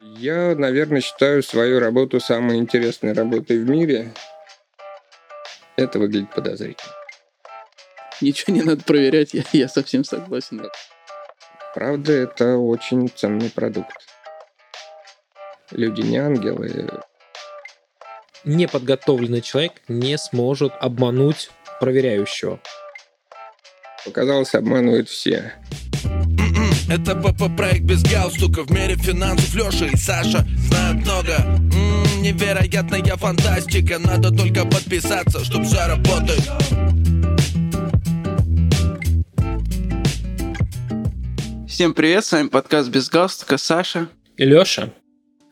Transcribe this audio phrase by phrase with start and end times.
[0.00, 4.14] Я, наверное, считаю свою работу самой интересной работой в мире.
[5.76, 6.92] Это выглядит подозрительно.
[8.22, 10.62] Ничего не надо проверять, я, я совсем согласен.
[11.74, 13.94] Правда, это очень ценный продукт.
[15.70, 16.90] Люди не ангелы.
[18.44, 22.58] Неподготовленный человек не сможет обмануть проверяющего.
[24.06, 25.52] Показалось, обманывают все.
[26.90, 34.00] Это ПП-проект без галстука В мире финансов Леша и Саша знают много М-м, Невероятная фантастика
[34.00, 36.42] Надо только подписаться, чтоб все работает
[41.68, 44.08] Всем привет, с вами подкаст без галстука, Саша.
[44.36, 44.90] И Леша.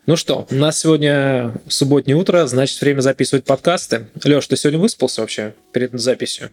[0.07, 4.09] Ну что, у нас сегодня субботнее утро, значит, время записывать подкасты.
[4.25, 6.51] Леш, ты сегодня выспался вообще перед записью?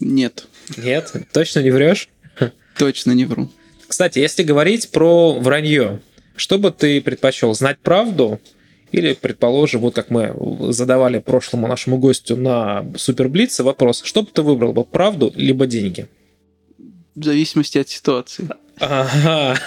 [0.00, 1.12] Нет, Нет?
[1.32, 2.08] Точно не врешь?
[2.76, 3.48] точно не вру.
[3.86, 6.00] Кстати, если говорить про вранье,
[6.36, 8.40] что бы ты предпочел, знать правду
[8.92, 10.34] или, предположим, вот как мы
[10.72, 16.06] задавали прошлому нашему гостю на Суперблице вопрос, что бы ты выбрал бы, правду либо деньги?
[17.14, 18.48] В зависимости от ситуации.
[18.78, 19.58] Ага.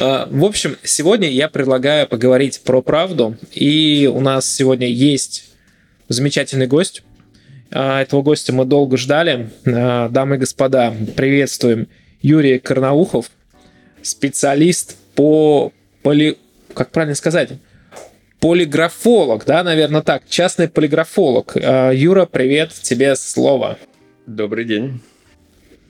[0.00, 3.36] А, В общем, сегодня я предлагаю поговорить про правду.
[3.52, 5.44] И у нас сегодня есть
[6.08, 7.02] замечательный гость.
[7.70, 9.50] А, Этого гостя мы долго ждали.
[9.66, 11.88] А, Дамы и господа, приветствуем
[12.22, 13.30] Юрий Карнаухов,
[14.02, 15.72] специалист по
[16.02, 16.38] поли...
[16.74, 17.50] Как правильно сказать?
[18.40, 20.22] Полиграфолог, да, наверное, так.
[20.28, 21.56] Частный полиграфолог.
[21.56, 23.78] А, Юра, привет, тебе слово.
[24.26, 25.00] Добрый день.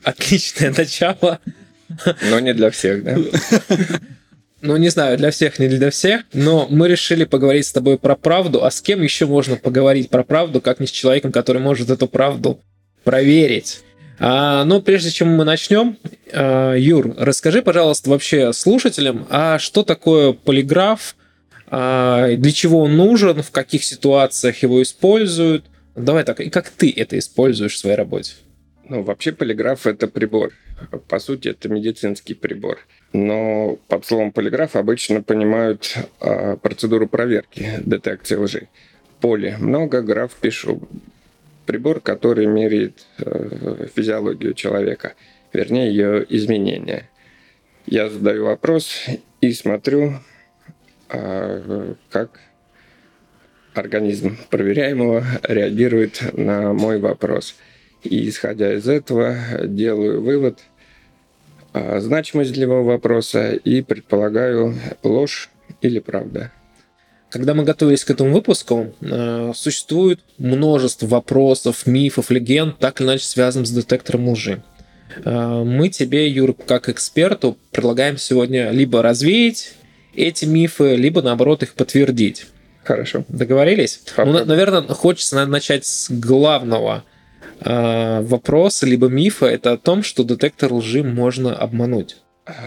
[0.02, 1.41] Отличное начало.
[2.22, 3.16] Но не для всех, да?
[4.62, 8.16] Ну, не знаю, для всех, не для всех, но мы решили поговорить с тобой про
[8.16, 8.64] правду.
[8.64, 12.08] А с кем еще можно поговорить про правду, как не с человеком, который может эту
[12.08, 12.58] правду
[13.05, 13.83] проверить?
[14.19, 15.98] А, но прежде чем мы начнем,
[16.33, 21.17] а, Юр, расскажи, пожалуйста, вообще слушателям, а что такое полиграф,
[21.69, 25.64] а, для чего он нужен, в каких ситуациях его используют?
[25.95, 28.33] Давай так, и как ты это используешь в своей работе?
[28.89, 30.52] Ну, вообще полиграф– это прибор.
[31.08, 32.79] По сути, это медицинский прибор.
[33.13, 38.69] Но под словом полиграф обычно понимают а, процедуру проверки детекции лжи.
[39.20, 40.86] Поле много, граф пишу.
[41.66, 45.14] Прибор, который меряет э, физиологию человека,
[45.52, 47.10] вернее, ее изменения.
[47.86, 49.06] Я задаю вопрос
[49.40, 50.14] и смотрю,
[51.08, 52.40] а, как
[53.74, 57.54] организм проверяемого реагирует на мой вопрос.
[58.02, 60.60] И исходя из этого, делаю вывод,
[61.72, 65.50] а, значимость для его вопроса и предполагаю ложь
[65.80, 66.52] или правда.
[67.31, 73.25] Когда мы готовились к этому выпуску, э, существует множество вопросов, мифов, легенд, так или иначе
[73.25, 74.63] связанных с детектором лжи.
[75.25, 79.75] Э, Мы тебе, Юр, как эксперту, предлагаем сегодня либо развеять
[80.14, 82.47] эти мифы, либо наоборот их подтвердить.
[82.85, 83.25] Хорошо.
[83.29, 84.01] Договорились?
[84.05, 84.47] Ну, Попробуем.
[84.48, 87.05] наверное, хочется наверное, начать с главного
[87.61, 89.47] э, вопроса, либо мифа.
[89.47, 92.17] Это о том, что детектор лжи можно обмануть.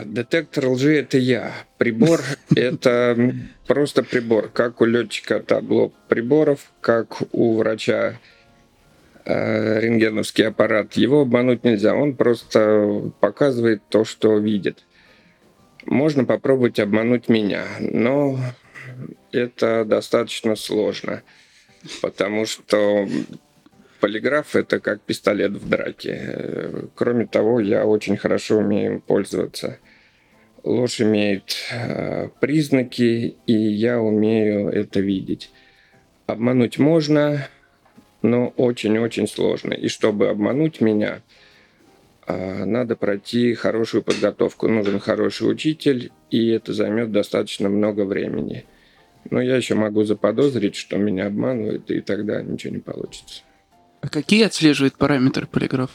[0.03, 1.53] Детектор лжи– это я.
[1.77, 2.21] Прибор–
[2.55, 3.33] это
[3.65, 4.49] просто прибор.
[4.49, 8.19] Как у летчика табло приборов, как у врача
[9.23, 10.93] э, рентгеновский аппарат.
[10.93, 11.95] Его обмануть нельзя.
[11.95, 14.83] Он просто показывает то, что видит.
[15.85, 18.37] Можно попробовать обмануть меня, но
[19.31, 21.23] это достаточно сложно,
[22.01, 23.07] потому что
[23.99, 26.19] полиграф это как пистолет в драке.
[26.21, 29.79] Э, Кроме того, я очень хорошо умею им пользоваться.
[30.63, 35.51] Ложь имеет э, признаки, и я умею это видеть.
[36.27, 37.47] Обмануть можно,
[38.21, 39.73] но очень-очень сложно.
[39.73, 41.21] И чтобы обмануть меня,
[42.29, 44.67] а, надо пройти хорошую подготовку.
[44.67, 48.65] Нужен хороший учитель, и это займет достаточно много времени.
[49.31, 53.41] Но я еще могу заподозрить, что меня обманывают, и тогда ничего не получится.
[54.01, 55.91] А какие отслеживает параметры полиграф?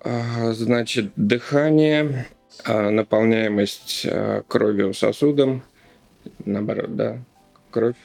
[0.00, 2.26] А, Значит, дыхание,
[2.64, 5.62] а, наполняемость а, кровью сосудом,
[6.44, 7.18] наоборот, да,
[7.70, 7.96] кровь,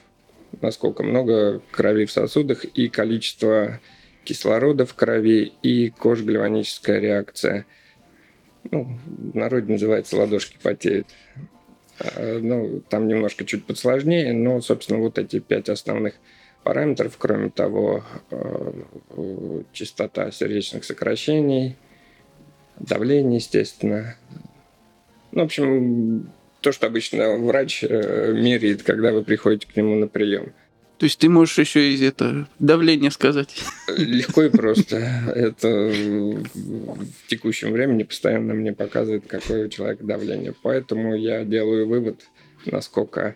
[0.61, 3.79] насколько много крови в сосудах и количество
[4.23, 7.65] кислорода в крови и кожно-гальваническая реакция.
[8.69, 11.07] Ну, в народе называется ладошки потеют.
[12.15, 16.15] Ну, там немножко чуть подсложнее, но, собственно, вот эти пять основных
[16.63, 18.73] параметров, кроме того, э,
[19.73, 21.77] частота сердечных сокращений,
[22.79, 24.15] давление, естественно.
[25.31, 26.31] Ну, в общем,
[26.61, 30.53] то, что обычно врач э, меряет, когда вы приходите к нему на прием.
[30.97, 33.55] То есть ты можешь еще и это давление сказать.
[33.97, 34.97] Легко и просто.
[35.33, 40.53] Это в текущем времени постоянно мне показывает, какое у человека давление.
[40.61, 42.21] Поэтому я делаю вывод
[42.65, 43.35] насколько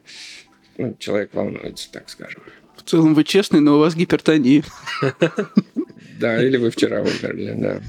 [0.77, 2.43] ну, человек волнуется, так скажем.
[2.85, 4.63] Целом вы честный, но у вас гипертония.
[6.17, 7.81] Да, или вы вчера умерли, да.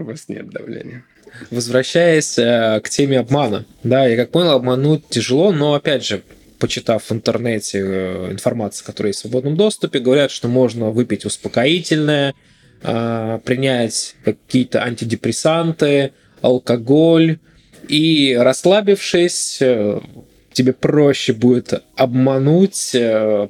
[0.00, 1.04] У вас нет давления.
[1.52, 3.66] Возвращаясь э, к теме обмана.
[3.84, 6.22] Да, я как понял, обмануть тяжело, но опять же,
[6.58, 12.34] почитав в интернете э, информацию, которая есть в свободном доступе, говорят, что можно выпить успокоительное,
[12.82, 17.38] э, принять какие-то антидепрессанты, алкоголь,
[17.88, 20.00] и расслабившись, э,
[20.52, 23.48] тебе проще будет обмануть э,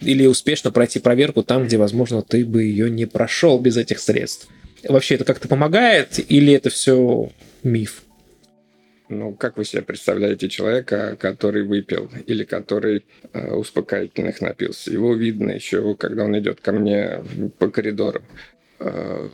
[0.00, 4.48] или успешно пройти проверку там, где, возможно, ты бы ее не прошел без этих средств.
[4.88, 7.30] Вообще это как-то помогает или это все
[7.62, 8.02] миф?
[9.08, 14.92] Ну, как вы себе представляете человека, который выпил или который э, успокоительных напился?
[14.92, 17.22] Его видно еще, когда он идет ко мне
[17.58, 18.22] по коридору.
[18.80, 19.28] Э,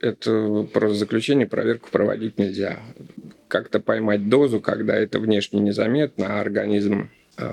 [0.00, 2.78] это просто заключение, проверку проводить нельзя.
[3.48, 7.44] Как-то поймать дозу, когда это внешне незаметно, а организм э,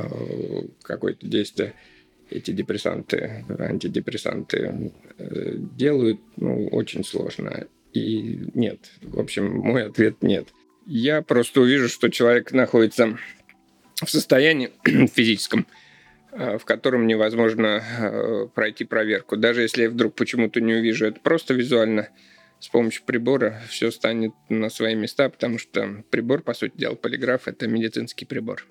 [0.83, 1.73] какое-то действие
[2.29, 7.67] эти депрессанты, антидепрессанты э, делают, ну, очень сложно.
[7.93, 8.79] И нет.
[9.01, 10.49] В общем, мой ответ нет.
[10.85, 13.17] Я просто увижу, что человек находится
[14.03, 14.71] в состоянии
[15.07, 15.65] физическом,
[16.31, 19.37] э, в котором невозможно э, пройти проверку.
[19.37, 22.09] Даже если я вдруг почему-то не увижу это просто визуально,
[22.59, 27.43] с помощью прибора все станет на свои места, потому что прибор, по сути дела, полиграф–
[27.47, 28.65] это медицинский прибор.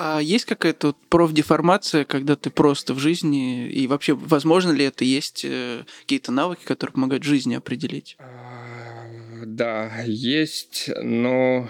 [0.00, 5.04] А есть какая-то вот профдеформация, когда ты просто в жизни, и вообще, возможно ли это,
[5.04, 8.16] есть э, какие-то навыки, которые помогают жизни определить?
[8.20, 11.68] А, да, есть, но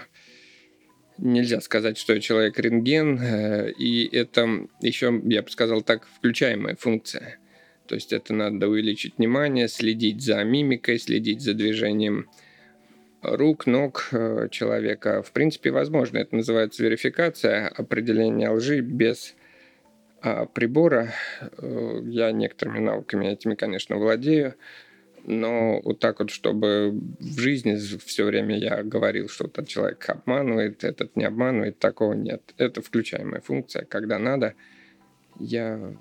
[1.16, 7.38] нельзя сказать, что человек рентген, э, и это еще, я бы сказал так, включаемая функция.
[7.86, 12.28] То есть это надо увеличить внимание, следить за мимикой, следить за движением
[13.22, 15.22] рук, ног э, человека.
[15.22, 19.34] В принципе, возможно, это называется верификация, определение лжи без
[20.20, 21.12] а, прибора.
[21.40, 24.54] Э, я некоторыми навыками этими, конечно, владею,
[25.24, 30.84] но вот так вот, чтобы в жизни все время я говорил, что этот человек обманывает,
[30.84, 32.54] этот не обманывает, такого нет.
[32.56, 34.54] Это включаемая функция, когда надо,
[35.38, 35.94] я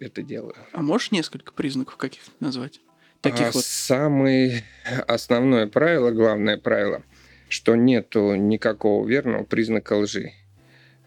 [0.00, 0.54] это делаю.
[0.72, 2.80] А можешь несколько признаков каких назвать?
[3.22, 3.64] Таких а вот?
[3.64, 4.64] Самое
[5.06, 7.02] основное правило, главное правило,
[7.48, 10.32] что нету никакого верного признака лжи.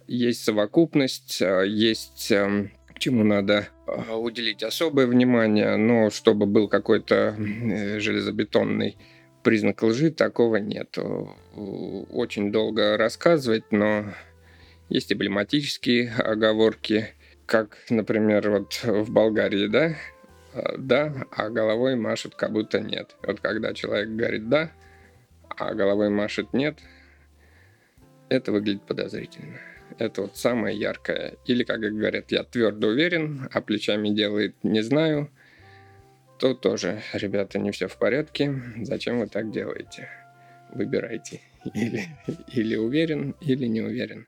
[0.08, 7.36] Есть совокупность, а, есть эм, чему надо а, уделить особое внимание, но чтобы был какой-то
[7.38, 8.98] э, железобетонный
[9.44, 10.98] признак лжи, такого нет.
[11.56, 14.06] Очень долго рассказывать, но
[14.90, 17.10] есть эмблематические оговорки,
[17.46, 19.96] как, например, вот в Болгарии, да,
[20.78, 23.16] да, а головой машет как будто нет.
[23.26, 24.72] Вот когда человек говорит да,
[25.50, 26.80] а головой машет нет,
[28.30, 29.60] это выглядит подозрительно.
[29.98, 31.36] Это вот самое яркое.
[31.46, 35.30] Или, как говорят, я твердо уверен, а плечами делает не знаю,
[36.40, 38.62] то тоже, ребята, не все в порядке.
[38.82, 40.10] Зачем вы так делаете?
[40.74, 41.42] Выбирайте.
[41.74, 42.06] Или,
[42.52, 44.28] или уверен, или не уверен.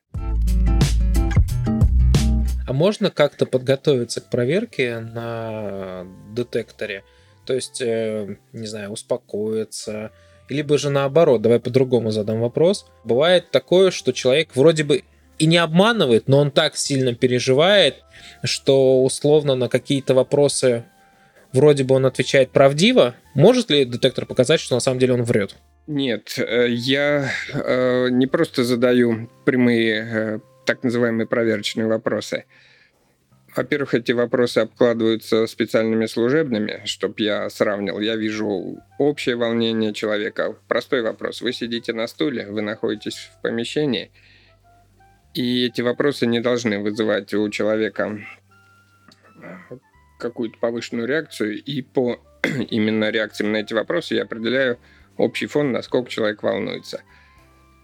[2.68, 7.06] А можно как-то подготовиться к проверке на детекторе?
[7.46, 10.12] То есть, э, не знаю, успокоиться,
[10.50, 12.86] либо же наоборот, давай по-другому задам вопрос.
[13.06, 15.04] Бывает такое, что человек вроде бы
[15.40, 18.04] и не обманывает, но он так сильно переживает,
[18.44, 20.84] что условно на какие-то вопросы
[21.54, 23.16] вроде бы он отвечает правдиво.
[23.34, 25.56] Может ли детектор показать, что на самом деле он врет?
[25.86, 32.46] Нет, э, я э, не просто задаю прямые так называемые проверочные вопросы.
[33.56, 38.00] Во-первых, эти вопросы обкладываются специальными служебными, чтобы я сравнил.
[38.00, 40.56] Я вижу общее волнение человека.
[40.68, 41.42] Простой вопрос.
[41.42, 44.12] Вы сидите на стуле, вы находитесь в помещении,
[45.34, 48.20] и эти вопросы не должны вызывать у человека
[50.20, 51.64] какую-то повышенную реакцию.
[51.64, 52.20] И по
[52.70, 54.78] именно реакциям на эти вопросы я определяю
[55.16, 57.04] общий фон, насколько человек волнуется.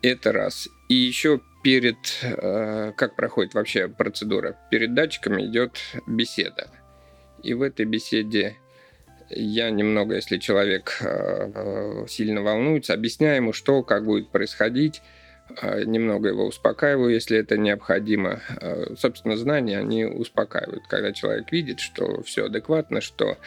[0.01, 0.67] Это раз.
[0.89, 6.67] И еще перед, э, как проходит вообще процедура, перед датчиками идет беседа.
[7.41, 8.57] И в этой беседе
[9.29, 15.01] я немного, если человек э, э, сильно волнуется, объясняю ему, что, как будет происходить,
[15.61, 18.39] немного его успокаиваю, если это необходимо.
[18.97, 20.87] Собственно, знания, они успокаивают.
[20.87, 23.37] Когда человек видит, что все адекватно, что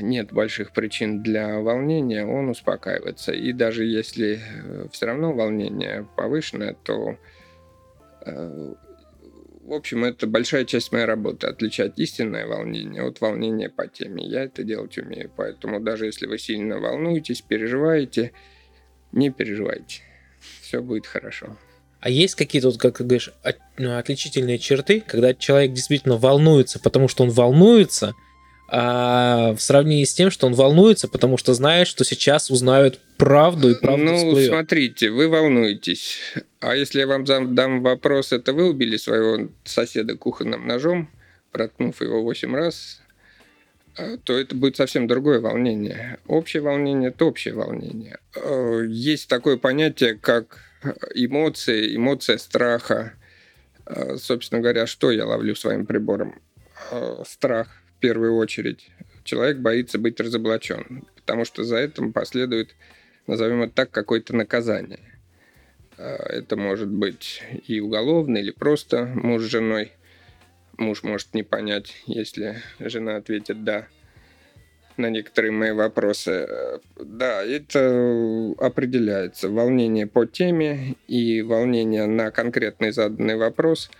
[0.00, 3.32] нет больших причин для волнения, он успокаивается.
[3.32, 7.16] И даже если э, все равно волнение повышенное, то,
[8.24, 8.74] э,
[9.62, 14.26] в общем, это большая часть моей работы, отличать истинное волнение от волнения по теме.
[14.26, 18.32] Я это делать умею, поэтому даже если вы сильно волнуетесь, переживаете,
[19.12, 20.02] не переживайте,
[20.60, 21.56] все будет хорошо.
[22.00, 23.30] А есть какие-то, вот, как ты говоришь,
[23.76, 28.14] ну, отличительные черты, когда человек действительно волнуется, потому что он волнуется,
[28.72, 33.70] а в сравнении с тем, что он волнуется, потому что знает, что сейчас узнают правду
[33.70, 34.48] и правду Ну, всплывет.
[34.48, 36.18] смотрите, вы волнуетесь.
[36.60, 41.10] А если я вам зам- дам вопрос, это вы убили своего соседа кухонным ножом,
[41.52, 43.00] проткнув его 8 раз,
[43.96, 46.18] а, то это будет совсем другое волнение.
[46.28, 48.18] Общее волнение– это общее волнение.
[48.36, 50.58] Э, Есть такое понятие, как
[51.14, 53.14] эмоции, эмоция страха.
[53.86, 56.40] Э, Собственно говоря, что я ловлю своим прибором?
[57.26, 57.68] Страх
[58.00, 58.90] первую очередь.
[59.24, 62.74] Человек боится быть разоблачен, потому что за этим последует,
[63.26, 65.20] назовем это так, какое-то наказание.
[65.98, 69.92] Э, Это может быть и уголовное, или просто муж с женой.
[70.78, 73.86] Муж может не понять, если жена ответит «да»
[74.96, 76.48] на некоторые мои вопросы.
[76.96, 79.48] Да, это определяется.
[79.48, 83.90] Волнение по теме и волнение на конкретный заданный вопрос,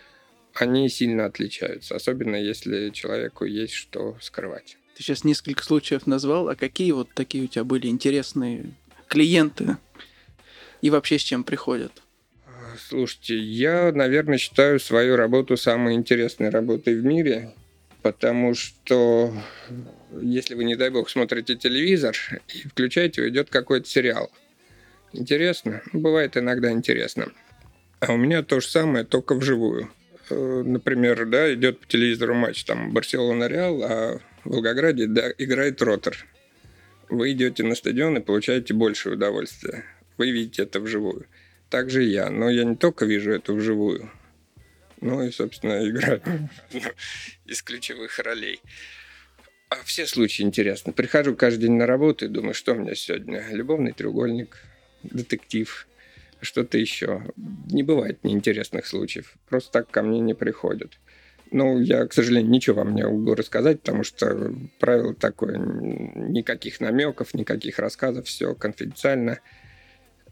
[0.54, 4.76] они сильно отличаются, особенно если человеку есть что скрывать.
[4.96, 8.74] Ты сейчас несколько случаев назвал, а какие вот такие у тебя были интересные
[9.08, 9.76] клиенты?
[10.82, 12.02] И вообще с чем приходят?
[12.88, 17.54] Слушайте, я, наверное, считаю свою работу самой интересной работой в мире,
[18.02, 19.34] потому что
[20.20, 22.16] если вы, не дай бог, смотрите телевизор
[22.48, 24.30] и включаете, идет какой-то сериал.
[25.12, 25.82] Интересно?
[25.92, 27.32] Бывает иногда интересно.
[28.00, 29.90] А у меня то же самое, только вживую.
[30.30, 36.16] Э, Например, да, идет по телевизору матч, там Барселона-Реал, а в Волгограде да, играет Ротор.
[37.08, 39.84] Вы идете на стадион и получаете большее удовольствие.
[40.16, 41.26] Вы видите это вживую.
[41.68, 42.30] Так же я.
[42.30, 44.10] Но я не только вижу это вживую,
[45.00, 46.22] но и, собственно, играю
[47.46, 48.60] из ключевых ролей.
[49.70, 50.92] А все случаи интересны.
[50.92, 53.44] Прихожу каждый день на работу и думаю, что у меня сегодня?
[53.50, 54.56] Любовный треугольник,
[55.04, 55.86] детектив,
[56.40, 57.24] что-то еще.
[57.70, 59.36] Не бывает неинтересных случаев.
[59.48, 60.98] Просто так ко мне не приходят.
[61.52, 67.34] Ну, я, к сожалению, ничего вам не могу рассказать, потому что правило такое, никаких намеков,
[67.34, 69.40] никаких рассказов, все конфиденциально,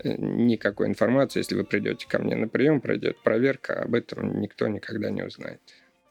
[0.03, 1.41] Э, никакой информации.
[1.41, 5.61] Если вы придете ко мне на прием, пройдет проверка, об этом никто никогда не узнает.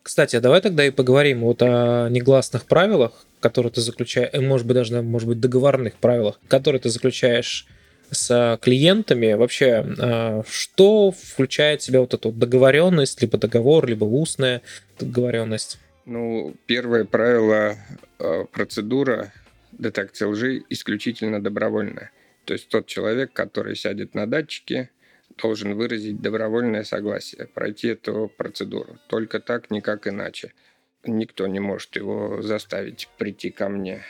[0.03, 4.67] Кстати, а давай тогда и поговорим вот о негласных правилах, которые ты заключаешь, э, может
[4.67, 7.67] быть, даже, может быть, договорных правилах, которые ты заключаешь
[8.11, 9.33] с клиентами.
[9.33, 14.61] Вообще, э, что включает в себя вот эту договоренность, либо договор, либо устная
[14.99, 15.79] договоренность?
[16.05, 17.75] Ну, первое правило
[18.19, 19.33] э, процедура
[19.71, 22.11] детекции лжи исключительно добровольная.
[22.45, 24.89] То есть тот человек, который сядет на датчики,
[25.37, 28.97] должен выразить добровольное согласие, пройти эту процедуру.
[29.07, 30.53] Только так, никак иначе.
[31.05, 34.03] Никто не может его заставить прийти ко мне.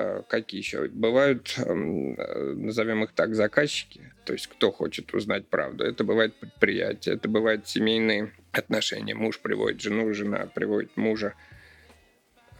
[0.00, 0.88] А Какие еще?
[0.88, 5.84] Бывают, эм, э, назовем их так, заказчики, то есть кто хочет узнать правду.
[5.84, 9.14] Это бывает предприятие, это бывают семейные отношения.
[9.14, 11.34] Муж приводит жену, жена приводит мужа,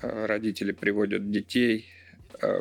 [0.03, 1.87] э, родители приводят детей.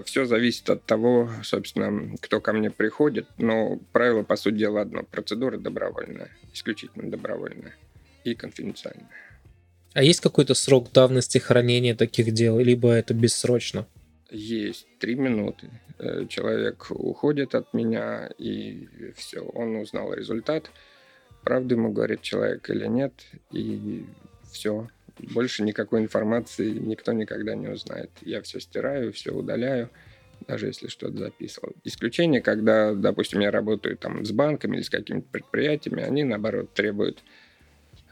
[0.05, 3.27] Все зависит от того, собственно, кто ко мне приходит.
[3.37, 5.03] Но правило, по сути дела, одно.
[5.03, 7.75] Процедура добровольная, исключительно добровольная
[8.23, 9.09] и конфиденциальная.
[9.93, 13.85] А есть какой-то срок давности хранения таких дел, либо это бессрочно?
[14.31, 15.69] Есть три минуты.
[15.97, 20.71] Э, Человек уходит от меня, и все, он узнал результат.
[21.43, 23.13] Правду ему говорит человек или нет,
[23.51, 24.05] и
[24.51, 24.87] все.
[25.17, 28.11] Больше никакой информации никто никогда не узнает.
[28.21, 29.89] Я все стираю, все удаляю,
[30.47, 31.73] даже если что-то записывал.
[31.83, 37.23] Исключение, когда, допустим, я работаю там с банками или с какими-то предприятиями, они, наоборот, требуют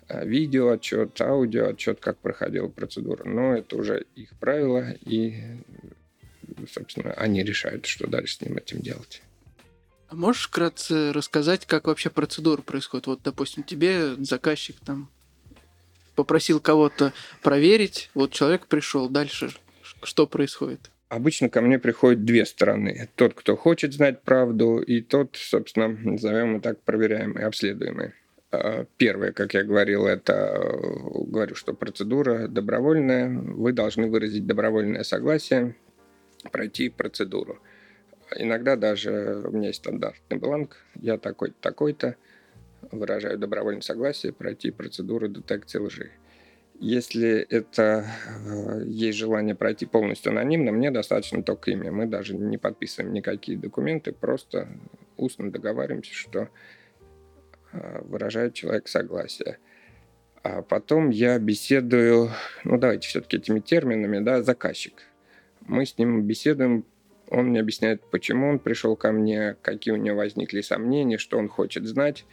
[0.10, 3.24] а, видео отчет, аудио отчет, как проходила процедура.
[3.26, 5.36] Но это уже их правила, и,
[6.72, 9.22] собственно, они решают, что дальше с ним этим делать.
[10.10, 13.08] А можешь вкратце рассказать, как вообще процедура происходит?
[13.08, 15.10] Вот, допустим, тебе заказчик там
[16.16, 17.14] попросил кого-то
[17.44, 19.52] проверить, вот человек пришел, дальше
[20.04, 20.92] что происходит?
[21.10, 23.08] Обычно ко мне приходят две стороны.
[23.16, 28.14] Тот, кто хочет знать правду, и тот, собственно, назовем его так, проверяемый, обследуемый.
[28.52, 33.30] А, Первое, как я говорил, это э, говорю, что процедура добровольная.
[33.30, 35.76] Вы должны выразить добровольное согласие,
[36.48, 37.60] пройти процедуру.
[38.36, 42.16] Иногда даже у меня есть стандартный бланк, я такой-то, такой-то,
[42.92, 46.12] выражаю добровольное согласие пройти процедуру детекции лжи.
[46.80, 48.06] Если это
[48.46, 51.92] э, есть желание пройти полностью анонимно, мне достаточно только имя.
[51.92, 54.68] Мы даже не подписываем никакие документы, просто
[55.16, 56.50] устно договариваемся, что
[57.72, 59.58] э, выражает человек согласие.
[60.44, 62.30] А потом я беседую,
[62.64, 64.94] ну давайте все-таки этими терминами, да, заказчик.
[65.68, 66.86] Мы с ним беседуем,
[67.30, 71.50] он мне объясняет, почему он пришел ко мне, какие у него возникли сомнения, что он
[71.50, 72.26] хочет знать.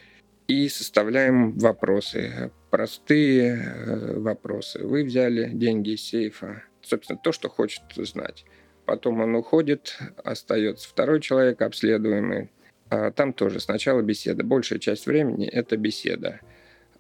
[0.47, 4.85] и составляем вопросы, простые э, вопросы.
[4.85, 8.45] Вы взяли деньги из сейфа, собственно, то, что хочет знать.
[8.85, 12.51] Потом он уходит, остается второй человек, обследуемый.
[12.91, 14.45] А там тоже сначала беседа.
[14.45, 16.41] Большая часть времени– это беседа.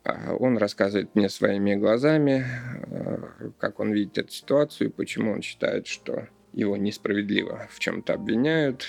[0.04, 2.44] А он рассказывает мне своими глазами,
[2.86, 8.84] э, как он видит эту ситуацию, почему он считает, что его несправедливо в чем-то обвиняют.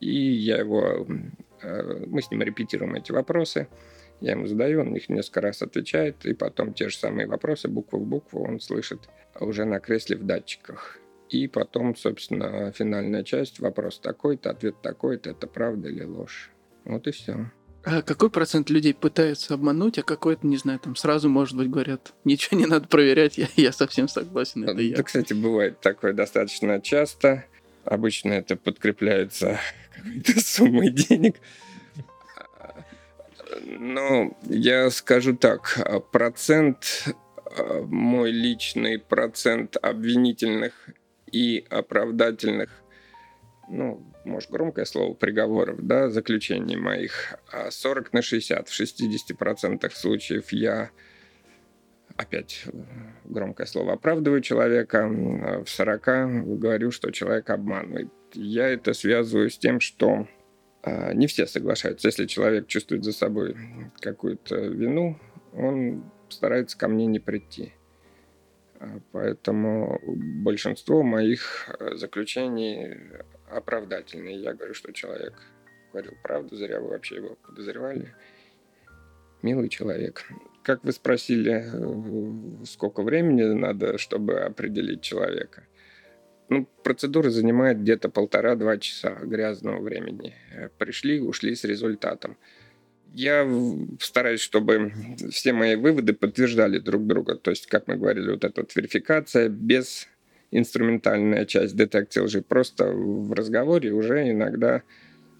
[0.00, 1.06] И я его
[1.64, 3.68] Э, мы с ним репетируем эти вопросы,
[4.20, 7.98] я ему задаю, он их несколько раз отвечает, и потом те же самые вопросы, букву
[7.98, 9.08] в букву, он слышит
[9.40, 10.98] уже на кресле в датчиках.
[11.30, 16.50] И потом, собственно, финальная часть, вопрос такой-то, ответ такой-то, это правда или ложь.
[16.84, 17.50] Вот и все.
[17.84, 22.14] А какой процент людей пытаются обмануть, а какой-то, не знаю, там сразу, может быть, говорят,
[22.24, 27.44] ничего не надо проверять, я, я совсем согласен, это да, кстати, бывает такое достаточно часто.
[27.84, 29.60] Обычно это подкрепляется
[29.94, 31.36] какой-то суммой денег.
[33.66, 35.78] Но я скажу так,
[36.10, 37.14] процент,
[37.84, 40.72] мой личный процент обвинительных
[41.30, 42.70] и оправдательных,
[43.68, 47.34] ну, может, громкое слово, приговоров, да, заключений моих,
[47.70, 48.68] 40 на 60.
[48.68, 50.90] В 60% случаев я
[52.16, 52.64] опять
[53.24, 59.80] громкое слово, оправдываю человека, в 40 говорю, что человек обманывает я это связываю с тем,
[59.80, 60.26] что
[60.82, 62.08] а, не все соглашаются.
[62.08, 63.56] Если человек чувствует за собой
[64.00, 65.18] какую-то вину,
[65.52, 67.72] он старается ко мне не прийти.
[68.80, 72.96] А, поэтому большинство моих а, заключений
[73.56, 74.40] оправдательные.
[74.40, 75.34] Я говорю, что человек
[75.92, 78.14] говорил правду, зря вы вообще его подозревали.
[79.42, 80.24] Милый человек.
[80.62, 85.66] Как вы спросили, э, сколько времени надо, чтобы определить человека?
[86.48, 90.34] Ну, процедура занимает где-то полтора-два часа грязного времени.
[90.78, 92.36] Пришли, ушли с результатом.
[93.12, 93.48] Я
[94.00, 94.92] стараюсь, чтобы
[95.30, 97.36] все мои выводы подтверждали друг друга.
[97.36, 100.08] То есть, как мы говорили, вот эта вот верификация без
[100.54, 102.40] инструментальная часть детекции лжи.
[102.40, 104.82] Просто в разговоре уже иногда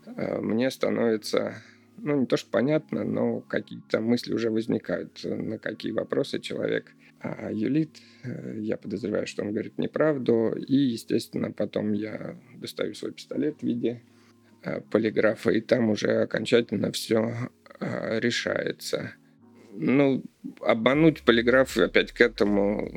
[0.06, 1.54] э, мне становится,
[1.98, 7.50] ну, не то что понятно, но какие-то мысли уже возникают, на какие вопросы человек а
[7.50, 10.52] юлит, э, я подозреваю, что он говорит неправду.
[10.56, 14.02] И, естественно, потом я достаю свой пистолет в виде
[14.62, 17.34] э, полиграфа, и там уже окончательно все
[17.80, 19.14] решается.
[19.72, 20.22] Ну,
[20.60, 22.88] обмануть полиграф опять к этому,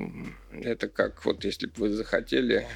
[0.63, 2.67] это как вот если бы вы захотели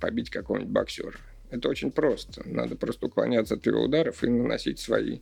[0.00, 1.18] побить какого-нибудь боксера.
[1.50, 2.42] Это очень просто.
[2.48, 5.20] Надо просто уклоняться от его ударов и наносить свои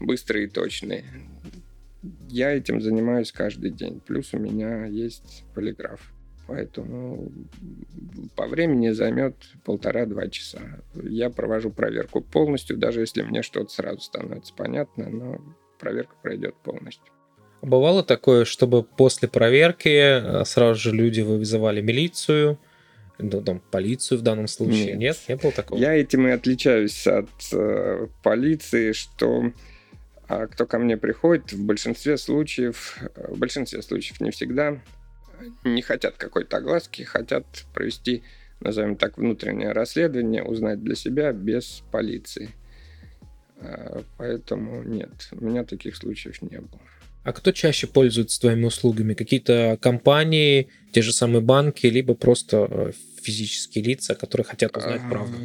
[0.00, 1.04] быстрые и точные.
[2.28, 4.00] Я этим занимаюсь каждый день.
[4.00, 6.12] Плюс у меня есть полиграф.
[6.46, 7.32] Поэтому
[8.36, 10.82] по времени займет полтора-два часа.
[10.94, 15.40] Я провожу проверку полностью, даже если мне что-то сразу становится понятно, но
[15.78, 17.13] проверка пройдет полностью.
[17.64, 22.58] Бывало такое, чтобы после проверки э, сразу же люди вызывали милицию,
[23.18, 24.96] ну, там, полицию в данном случае?
[24.96, 25.78] Нет, Нет не было такого?
[25.78, 29.52] Я этим и отличаюсь от э, полиции, что
[30.28, 34.78] а кто ко мне приходит, в большинстве случаев, в большинстве случаев не всегда,
[35.64, 38.22] не хотят какой-то огласки, хотят провести,
[38.60, 42.50] назовем так, внутреннее расследование, узнать для себя без полиции.
[43.58, 46.80] А, поэтому нет, у меня таких случаев не было.
[47.24, 49.14] А кто чаще пользуется твоими услугами?
[49.14, 55.36] Какие-то компании, те же самые банки, либо просто э, физические лица, которые хотят узнать правду?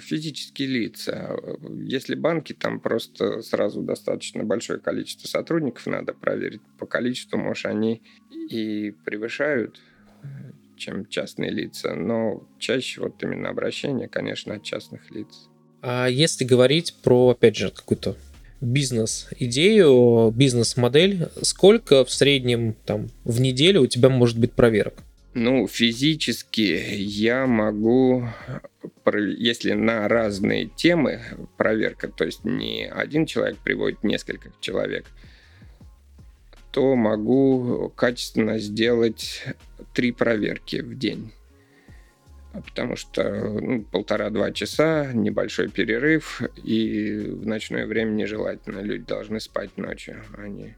[0.00, 1.36] Физические лица.
[1.84, 6.60] Если банки, там просто сразу достаточно большое количество сотрудников надо проверить.
[6.78, 8.02] По количеству, может, они
[8.50, 9.80] и превышают
[10.76, 15.48] чем частные лица, но чаще вот именно обращение, конечно, от частных лиц.
[15.80, 18.16] А если говорить про, опять же, какую-то
[18.62, 24.94] бизнес-идею, бизнес-модель, сколько в среднем там в неделю у тебя может быть проверок?
[25.34, 28.28] Ну, физически я могу,
[29.06, 31.20] если на разные темы
[31.56, 35.06] проверка, то есть не один человек приводит несколько человек,
[36.70, 39.44] то могу качественно сделать
[39.94, 41.32] три проверки в день
[42.60, 43.22] потому что
[43.60, 48.80] ну, полтора-два часа, небольшой перерыв, и в ночное время нежелательно.
[48.80, 50.76] Люди должны спать ночью, а не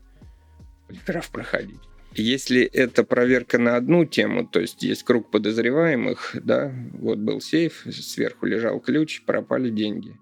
[0.87, 1.80] полиграф проходить.
[2.16, 7.84] Если это проверка на одну тему, то есть есть круг подозреваемых, да, вот был сейф,
[7.90, 10.16] сверху лежал ключ, пропали деньги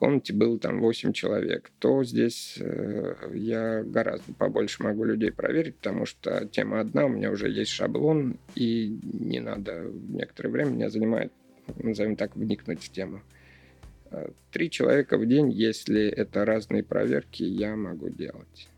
[0.00, 6.06] комнате было там 8 человек, то здесь э, я гораздо побольше могу людей проверить, потому
[6.06, 11.32] что тема одна, у меня уже есть шаблон, и не надо некоторое время меня занимает,
[11.76, 13.20] назовем так, вникнуть в тему.
[14.10, 18.68] Э, Три человека в день, если это разные проверки, я могу делать.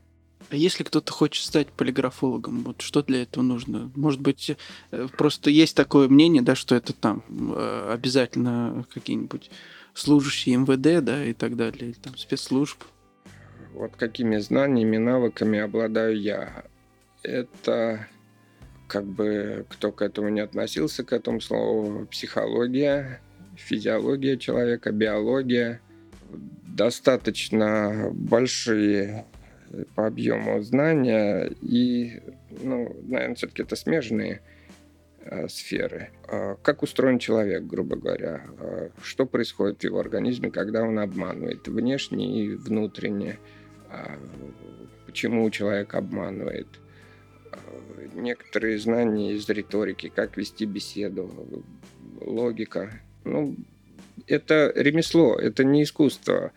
[0.50, 3.92] А если кто-то хочет стать полиграфологом, вот что для этого нужно?
[3.94, 4.56] Может быть,
[4.90, 9.50] э, просто есть такое мнение, да, что это там э, обязательно какие-нибудь
[9.94, 12.82] служащие МВД, да, и так далее, или там спецслужб.
[13.74, 16.64] Вот какими знаниями, навыками обладаю я.
[17.22, 18.06] Это
[18.88, 23.20] как бы кто к этому не относился, к этому слову, психология,
[23.56, 25.80] физиология человека, биология.
[26.66, 29.26] Достаточно большие
[29.94, 32.20] по объему знания и,
[32.62, 34.42] ну, наверное, все-таки это смежные
[35.48, 36.10] сферы.
[36.28, 38.44] А как устроен человек, грубо говоря?
[38.58, 43.38] А что происходит в его организме, когда он обманывает внешне и внутренне?
[45.06, 46.68] Почему человек обманывает?
[48.14, 51.30] некоторые знания из риторики, как вести беседу,
[52.20, 53.00] логика.
[53.24, 53.56] Ну,
[54.26, 56.52] это ремесло, это не искусство.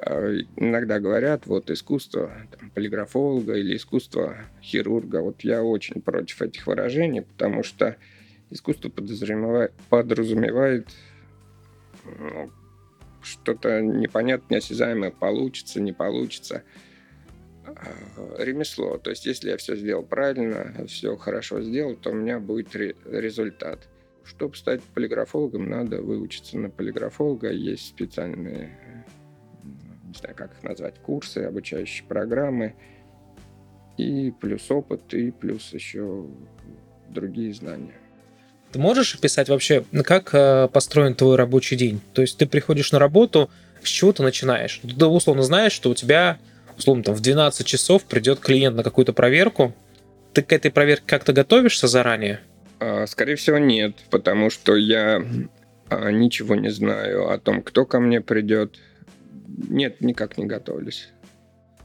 [0.00, 5.20] А, иногда говорят, вот искусство там, полиграфолога или искусство хирурга.
[5.20, 7.96] Вот я очень против этих выражений, потому что
[8.50, 10.88] искусство подразумевает,
[12.04, 12.50] ну,
[13.22, 16.62] что-то непонятное, неосязаемое, получится, не получится.
[17.66, 18.98] Э, ремесло.
[18.98, 23.88] То есть, если я все сделал правильно, все хорошо сделал, то у меня будет результат.
[24.24, 27.50] Чтобы стать полиграфологом, надо выучиться на полиграфолога.
[27.50, 29.06] Есть специальные,
[30.08, 32.74] не знаю, как их назвать, курсы, обучающие программы.
[33.96, 36.26] И плюс опыт, и плюс еще
[37.08, 37.94] другие знания.
[38.72, 42.00] Ты можешь описать вообще, как э, построен твой рабочий день?
[42.12, 43.50] То есть ты приходишь на работу,
[43.82, 44.80] с чего ты начинаешь?
[44.82, 46.38] Ты условно знаешь, что у тебя
[46.78, 49.74] условно, там в 12 часов придет клиент на какую-то проверку,
[50.32, 52.40] ты к этой проверке как-то готовишься заранее?
[52.80, 55.22] А, скорее всего, нет, потому что я
[55.88, 58.76] а, ничего не знаю о том, кто ко мне придет.
[59.68, 61.10] Нет, никак не готовлюсь.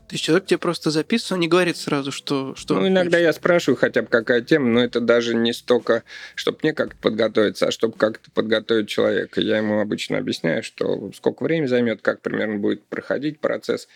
[0.08, 2.54] То есть человек тебе просто записывает, он не говорит сразу, что...
[2.56, 6.04] что ну, иногда я спрашиваю хотя бы какая тема, но это даже не столько,
[6.36, 9.42] чтобы мне как-то подготовиться, а чтобы как-то подготовить человека.
[9.42, 13.88] Я ему обычно объясняю, что сколько времени займет, как примерно будет проходить процесс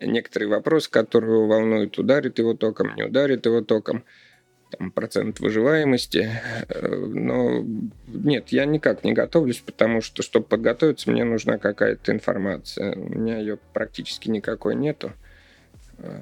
[0.00, 4.04] некоторые вопросы, которые его волнуют, ударит его током, не ударит его током,
[4.70, 6.30] там, процент выживаемости.
[6.68, 7.64] Э, но
[8.06, 12.94] нет, я никак не готовлюсь, потому что, чтобы подготовиться, мне нужна какая-то информация.
[12.94, 15.12] У меня ее практически никакой нету.
[16.00, 16.20] Э,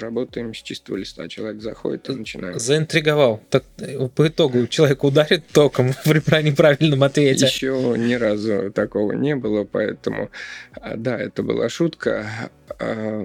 [0.00, 1.28] работаем с чистого листа.
[1.28, 2.60] Человек заходит и начинает.
[2.60, 3.40] Заинтриговал.
[3.50, 7.46] Так э, по итогу человек ударит током при неправильном ответе.
[7.46, 10.30] Еще ни разу такого не было, поэтому
[10.72, 12.26] а, да, это была шутка.
[12.80, 13.24] А,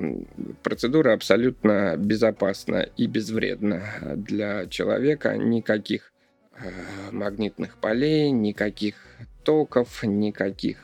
[0.61, 3.81] процедура абсолютно безопасна и безвредна
[4.15, 5.35] для человека.
[5.35, 6.13] Никаких
[6.53, 8.95] а, магнитных полей, никаких
[9.43, 10.77] токов, никаких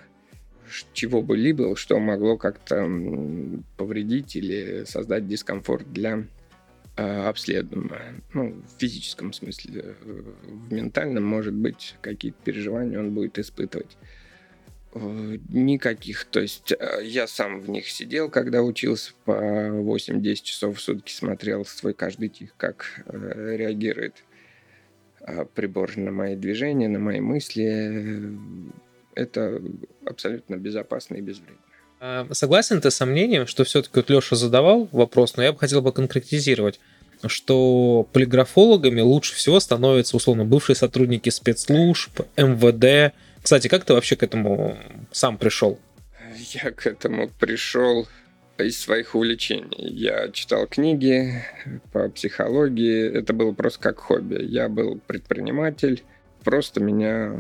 [0.94, 2.90] чего бы либо, что могло как-то
[3.78, 6.26] повредить или создать дискомфорт для
[6.96, 8.00] э, обследуемого.
[8.34, 9.96] Ну, в физическом смысле.
[10.04, 13.98] В ментальном, может быть, какие-то переживания он будет испытывать.
[14.94, 16.26] Э, никаких.
[16.26, 21.12] То есть э, я сам в них сидел, когда учился по 8-10 часов в сутки,
[21.12, 24.24] смотрел свой каждый тих, как реагирует
[25.56, 28.38] прибор на мои движения, на мои мысли
[29.16, 29.62] это
[30.06, 31.58] абсолютно безопасно и безвредно.
[32.00, 35.82] А, согласен ты со мнением, что все-таки вот Леша задавал вопрос, но я бы хотел
[35.82, 36.80] бы конкретизировать,
[37.28, 43.14] что полиграфологами лучше всего становятся, условно, бывшие сотрудники спецслужб, МВД.
[43.42, 44.78] Кстати, как ты вообще к этому
[45.12, 45.80] сам пришел?
[46.52, 48.08] Я к этому пришел
[48.58, 49.90] из своих увлечений.
[49.90, 51.42] Я читал книги
[51.92, 53.12] по психологии.
[53.12, 54.44] Это было просто как хобби.
[54.44, 56.04] Я был предприниматель
[56.44, 57.40] просто меня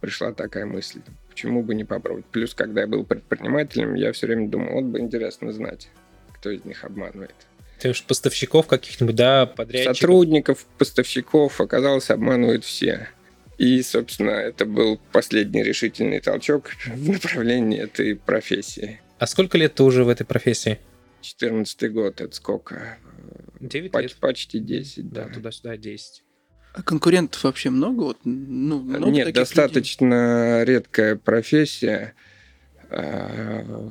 [0.00, 2.26] пришла такая мысль, почему бы не попробовать.
[2.26, 5.88] Плюс, когда я был предпринимателем, я все время думал, вот бы интересно знать,
[6.34, 7.34] кто из них обманывает.
[7.78, 9.96] Ты уж поставщиков каких-нибудь, да, подрядчиков?
[9.96, 13.08] Сотрудников, поставщиков, оказалось, обманывают все.
[13.56, 19.00] И, собственно, это был последний решительный толчок в направлении этой профессии.
[19.18, 20.78] А сколько лет ты уже в этой профессии?
[21.22, 22.98] 14 год, это сколько?
[23.60, 24.16] 9 Поч- лет.
[24.16, 25.24] Почти 10, да.
[25.24, 26.22] Да, туда-сюда 10.
[26.72, 28.02] А конкурентов вообще много?
[28.04, 30.74] Вот, ну, много Нет, достаточно людей?
[30.74, 32.14] редкая профессия.
[32.90, 33.90] А,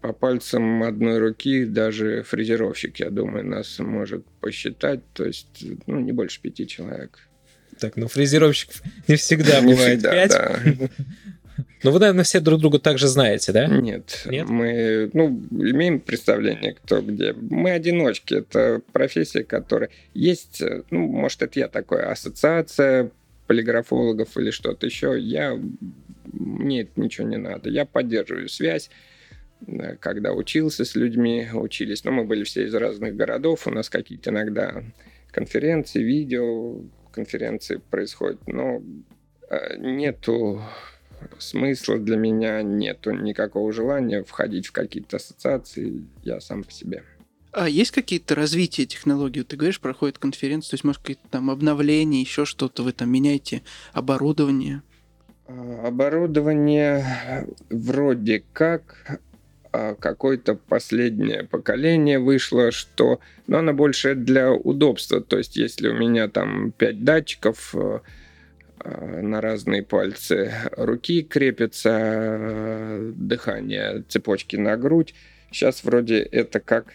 [0.00, 5.00] по пальцам одной руки даже фрезеровщик, я думаю, нас может посчитать.
[5.14, 7.18] То есть, ну, не больше пяти человек.
[7.78, 10.30] Так, ну фрезеровщиков не всегда бывает пять.
[10.30, 10.58] Да.
[11.82, 13.66] Но вы, наверное, все друг друга также знаете, да?
[13.66, 14.24] Нет.
[14.26, 14.48] Нет?
[14.48, 17.32] Мы, ну, имеем представление, кто где.
[17.32, 18.34] Мы одиночки.
[18.34, 23.10] Это профессия, которая есть, ну, может, это я такой, ассоциация
[23.46, 25.18] полиграфологов или что-то еще.
[25.18, 25.58] Я...
[26.32, 27.68] Мне это ничего не надо.
[27.70, 28.90] Я поддерживаю связь
[30.00, 32.04] когда учился с людьми, учились.
[32.04, 34.82] Но мы были все из разных городов, у нас какие-то иногда
[35.30, 38.82] конференции, видео конференции происходят, но
[39.48, 40.62] э, нету
[41.38, 47.02] смысла для меня, нету никакого желания входить в какие-то ассоциации, я сам по себе.
[47.52, 49.44] А есть какие-то развития технологий?
[49.44, 53.62] Ты говоришь, проходит конференция, то есть, может, какие-то там обновления, еще что-то, вы там меняете
[53.92, 54.82] оборудование?
[55.46, 59.20] А, оборудование вроде как
[59.70, 63.20] а, какое-то последнее поколение вышло, что...
[63.46, 65.20] Но оно больше для удобства.
[65.20, 68.00] То есть, если у меня там 5 датчиков э,
[68.84, 75.14] на разные пальцы руки крепится, э, дыхание, цепочки на грудь,
[75.50, 76.94] сейчас вроде это как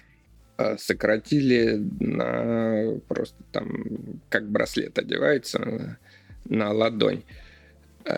[0.77, 3.85] сократили на просто там,
[4.27, 5.97] как браслет одевается
[6.43, 7.23] на ладонь.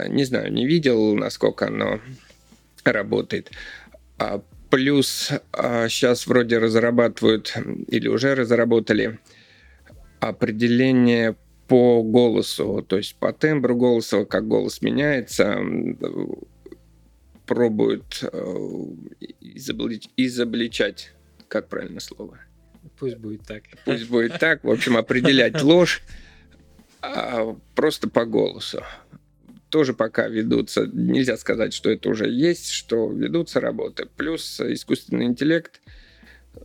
[0.07, 2.01] Не знаю, не видел, насколько оно
[2.83, 3.51] работает.
[4.17, 7.55] А плюс сейчас вроде разрабатывают
[7.87, 9.19] или уже разработали
[10.19, 11.35] определение
[11.71, 15.57] по голосу, то есть по тембру голоса, как голос меняется,
[17.45, 18.55] пробуют э,
[19.39, 21.13] изоблич, изобличать,
[21.47, 22.41] как правильно слово?
[22.99, 23.63] Пусть будет так.
[23.85, 24.65] Пусть будет так.
[24.65, 26.03] В общем, определять ложь
[27.01, 28.83] а, просто по голосу
[29.69, 34.09] тоже пока ведутся, нельзя сказать, что это уже есть, что ведутся работы.
[34.17, 35.79] Плюс искусственный интеллект,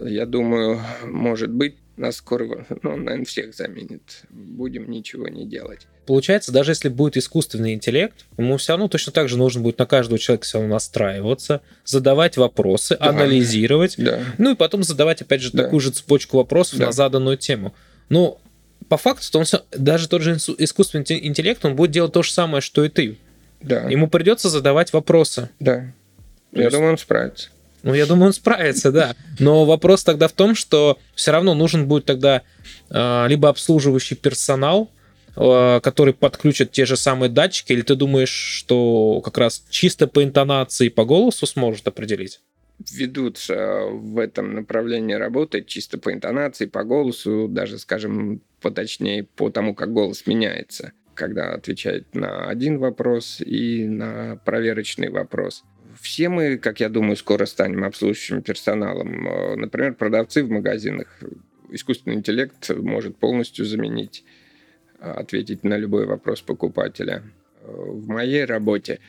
[0.01, 4.25] я думаю, может быть, нас скоро, ну, наверное, всех заменит.
[4.31, 5.87] Будем ничего не делать.
[6.07, 9.87] Получается, даже если будет искусственный интеллект, ему все равно точно так же нужно будет на
[9.87, 13.09] каждого человека все равно настраиваться, задавать вопросы, да.
[13.09, 14.21] анализировать, да.
[14.39, 15.65] ну и потом задавать, опять же, да.
[15.65, 16.87] такую же цепочку вопросов да.
[16.87, 17.75] на заданную тему.
[18.09, 18.39] Ну,
[18.89, 22.85] по факту, он даже тот же искусственный интеллект, он будет делать то же самое, что
[22.85, 23.19] и ты.
[23.61, 23.89] Да.
[23.89, 25.49] Ему придется задавать вопросы.
[25.59, 25.93] Да.
[26.53, 26.77] То я есть...
[26.77, 27.49] думаю, он справится.
[27.83, 29.15] Ну, я думаю, он справится, да.
[29.39, 32.43] Но вопрос тогда в том, что все равно нужен будет тогда
[32.91, 34.91] э, либо обслуживающий персонал,
[35.37, 40.23] э, который подключит те же самые датчики, или ты думаешь, что как раз чисто по
[40.25, 42.41] интонации, по голосу сможет определить?
[42.91, 49.75] ведутся в этом направлении работы чисто по интонации, по голосу, даже, скажем, поточнее по тому,
[49.75, 55.65] как голос меняется, когда отвечает на один вопрос и на проверочный вопрос.
[56.07, 59.25] Все мы, как я думаю, скоро станем обслуживающим персоналом.
[59.61, 61.09] Например, продавцы в магазинах.
[61.71, 64.23] Искусственный интеллект может полностью заменить,
[65.01, 67.25] ответить на любой вопрос покупателя.
[67.65, 69.01] В моей работе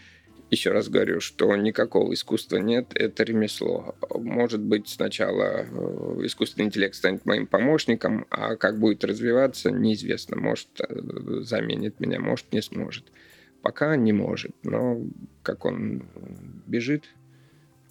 [0.50, 3.96] еще раз говорю, что никакого искусства нет, это ремесло.
[4.10, 10.38] Может быть, сначала э, искусственный интеллект станет моим помощником, а как будет развиваться, неизвестно.
[10.38, 13.04] Может, э, заменит меня, может, не сможет.
[13.68, 15.02] Пока не может, но
[15.44, 16.04] как он
[16.68, 17.04] бежит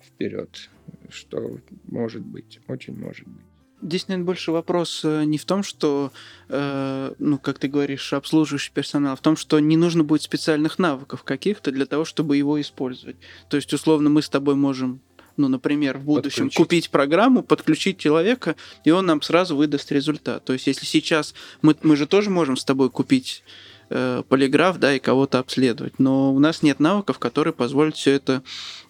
[0.03, 0.71] вперед,
[1.11, 3.45] что может быть, очень может быть.
[3.83, 6.13] Здесь, наверное, больше вопрос э, не в том, что,
[6.49, 10.79] э, ну, как ты говоришь, обслуживающий персонал, а в том, что не нужно будет специальных
[10.79, 13.17] навыков каких-то для того, чтобы его использовать.
[13.51, 15.01] То есть, условно, мы с тобой можем
[15.37, 16.57] ну, например, в будущем подключить.
[16.57, 20.43] купить программу, подключить человека, и он нам сразу выдаст результат.
[20.47, 23.45] То есть, если сейчас мы, мы же тоже можем с тобой купить
[23.91, 25.99] э, полиграф, да, и кого-то обследовать.
[25.99, 28.43] Но у нас нет навыков, которые позволят все это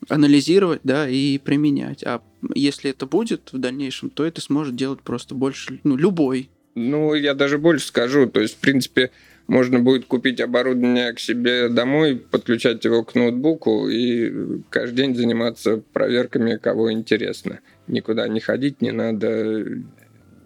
[0.08, 2.02] анализировать, да, и применять.
[2.04, 2.22] А
[2.54, 6.50] если это будет в дальнейшем, то это сможет делать просто больше, ну, любой.
[6.74, 8.26] Ну, я даже больше скажу.
[8.26, 9.10] То есть, в принципе,
[9.46, 15.82] можно будет купить оборудование к себе домой, подключать его к ноутбуку и каждый день заниматься
[15.92, 17.60] проверками, кого интересно.
[17.86, 19.64] Никуда не ходить не надо,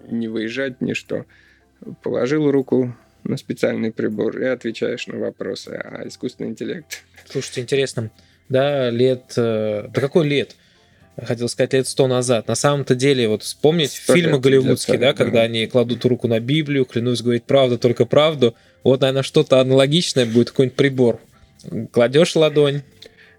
[0.08, 1.24] не выезжать, ни что.
[2.02, 5.70] Положил руку на специальный прибор и отвечаешь на вопросы.
[5.70, 7.02] А искусственный интеллект...
[7.28, 8.10] Слушайте, интересно.
[8.48, 9.32] Да, лет...
[9.36, 10.56] Э, да какой лет?
[11.22, 12.48] хотел сказать, лет сто назад.
[12.48, 16.84] На самом-то деле, вот вспомнить фильмы голливудские, да, да, когда они кладут руку на Библию,
[16.86, 18.54] клянусь говорить правду, только правду.
[18.84, 21.20] Вот, наверное, что-то аналогичное будет, какой-нибудь прибор.
[21.92, 22.82] Кладешь ладонь,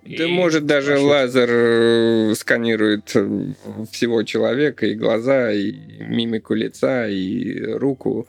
[0.03, 1.07] да, может, даже пошел.
[1.07, 3.53] лазер э, сканирует э,
[3.91, 8.27] всего человека, и глаза, и мимику лица, и руку.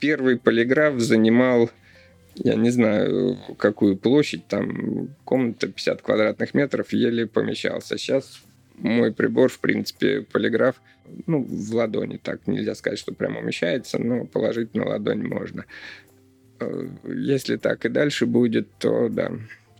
[0.00, 1.70] Первый полиграф занимал,
[2.36, 7.98] я не знаю, какую площадь, там комната 50 квадратных метров, еле помещался.
[7.98, 8.42] Сейчас
[8.76, 10.80] мой прибор, в принципе, полиграф,
[11.26, 15.64] ну, в ладони, так нельзя сказать, что прямо умещается, но положить на ладонь можно.
[16.60, 19.32] Э, если так и дальше будет, то да,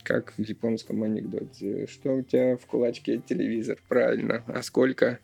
[0.02, 1.86] как в японском анекдоте.
[1.86, 3.78] Что у тебя в кулачке телевизор?
[3.88, 4.42] Правильно.
[4.46, 5.18] А сколько?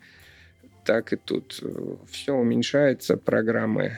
[0.85, 1.61] Так и тут.
[2.09, 3.97] Все уменьшается, программы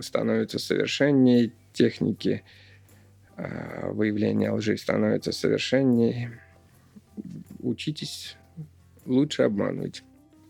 [0.00, 2.42] становятся совершеннее, техники
[3.36, 6.40] выявления лжи становятся совершеннее.
[7.60, 8.36] Учитесь
[9.06, 10.02] лучше обманывать.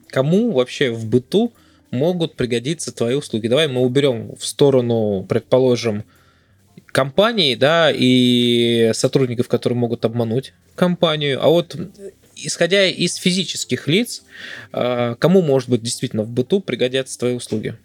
[0.08, 1.52] Кому вообще в быту
[1.90, 3.48] могут пригодиться твои услуги?
[3.48, 6.04] Давай мы уберем в сторону, предположим,
[6.86, 11.42] компании, да, и сотрудников, которые могут обмануть компанию.
[11.42, 11.76] А вот
[12.36, 14.22] исходя из физических лиц,
[14.72, 17.76] а, кому, может быть, действительно в быту пригодятся твои услуги?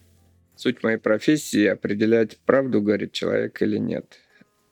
[0.55, 4.19] Суть моей профессии определять, правду говорит человек или нет.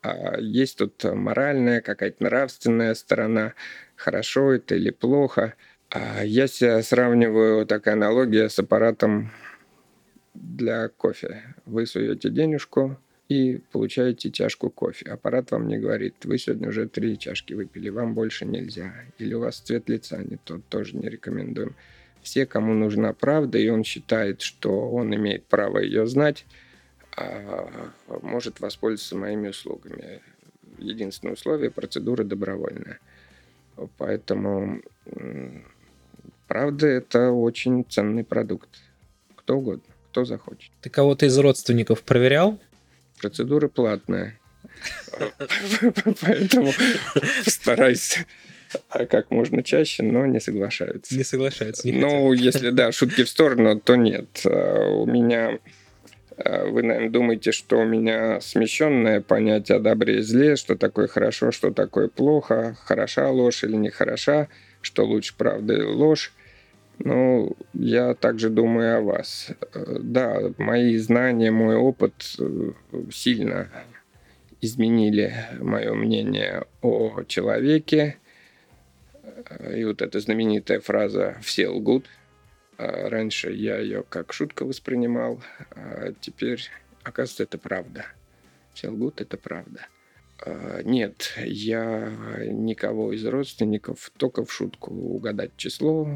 [0.02, 3.54] А есть тут моральная, какая-то нравственная сторона,
[3.96, 5.54] хорошо это или плохо.
[5.90, 9.30] А я себя сравниваю, такая аналогия с аппаратом
[10.34, 11.54] для кофе.
[11.64, 15.10] Вы суете денежку, и получаете чашку кофе.
[15.10, 18.92] Аппарат вам не говорит, вы сегодня уже три чашки выпили, вам больше нельзя.
[19.18, 21.74] Или у вас цвет лица не тот, тоже не рекомендуем.
[22.22, 26.46] Все, кому нужна правда, и он считает, что он имеет право ее знать,
[27.16, 30.20] а, может воспользоваться моими услугами.
[30.78, 32.98] Единственное условие– процедура добровольная.
[33.98, 34.80] Поэтому
[36.46, 38.68] правда– это очень ценный продукт.
[39.36, 40.72] Кто угодно, кто захочет.
[40.80, 42.58] Ты кого-то из родственников проверял?
[43.24, 44.38] Процедура платная.
[46.20, 46.70] Поэтому
[47.46, 48.18] стараюсь
[48.90, 51.16] как можно чаще, но не соглашаются.
[51.16, 51.88] Не соглашаются.
[51.88, 54.42] Не ну, если да, шутки в сторону, то нет.
[54.44, 55.58] А, у меня
[56.36, 61.06] а, вы, наверное, думаете, что у меня смещенное понятие о добре и зле, что такое
[61.06, 64.48] хорошо, что такое плохо, хороша ложь или не хороша,
[64.82, 66.34] что лучше правда или ложь.
[66.98, 69.50] Ну, я также думаю о вас.
[69.72, 72.72] Да, мои знания, мой опыт э,
[73.10, 73.68] сильно
[74.60, 78.18] изменили мое мнение о человеке.
[79.74, 82.06] И вот эта знаменитая фраза «все лгут».
[82.76, 86.60] Раньше я ее как шутка воспринимал, а теперь,
[87.04, 88.06] оказывается, это правда.
[88.72, 89.86] Все лгут– это правда.
[90.44, 92.12] А, нет, я
[92.46, 96.06] никого из родственников только в шутку угадать число,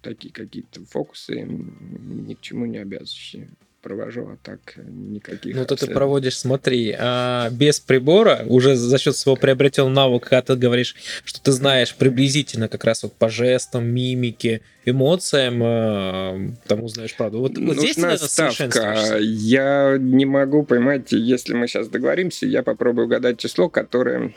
[0.00, 3.50] такие какие-то фокусы ни к чему не обязывающие
[3.84, 5.54] провожу, а так никаких.
[5.54, 10.42] Ну, то ты проводишь, смотри, а, без прибора, уже за счет своего приобретенного навыка, когда
[10.42, 16.82] ты говоришь, что ты знаешь приблизительно как раз вот по жестам, мимике, эмоциям, а, там
[16.82, 17.40] узнаешь правду.
[17.40, 19.18] Вот, вот здесь ты ставка.
[19.20, 24.32] Я не могу поймать, если мы сейчас договоримся, я попробую угадать число, которое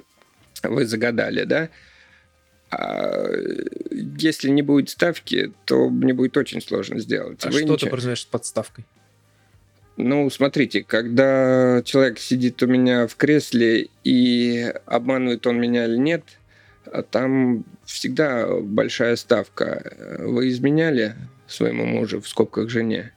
[0.63, 1.69] вы загадали, да?
[2.69, 3.23] А
[4.17, 7.45] если не будет ставки, то мне будет очень сложно сделать.
[7.45, 7.77] А Вы что ничего...
[7.77, 8.85] ты подразумеваешь под ставкой?
[9.97, 16.23] Ну, смотрите, когда человек сидит у меня в кресле и обманывает он меня или нет,
[16.85, 20.17] а там всегда большая ставка.
[20.19, 21.15] Вы изменяли
[21.47, 23.11] своему мужу, в скобках жене?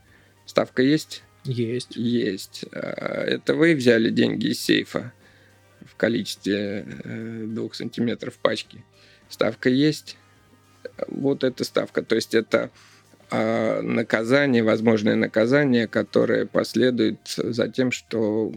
[0.46, 1.22] Ставка есть?
[1.44, 1.96] Есть.
[1.96, 2.64] Есть.
[2.72, 5.12] А это вы взяли деньги из сейфа
[5.84, 8.84] в количестве э, двух сантиметров пачки?
[9.28, 10.16] Ставка есть?
[11.08, 12.02] Вот эта ставка.
[12.02, 12.70] То есть это
[13.30, 18.52] а наказание, возможное наказание, которое последует за тем, что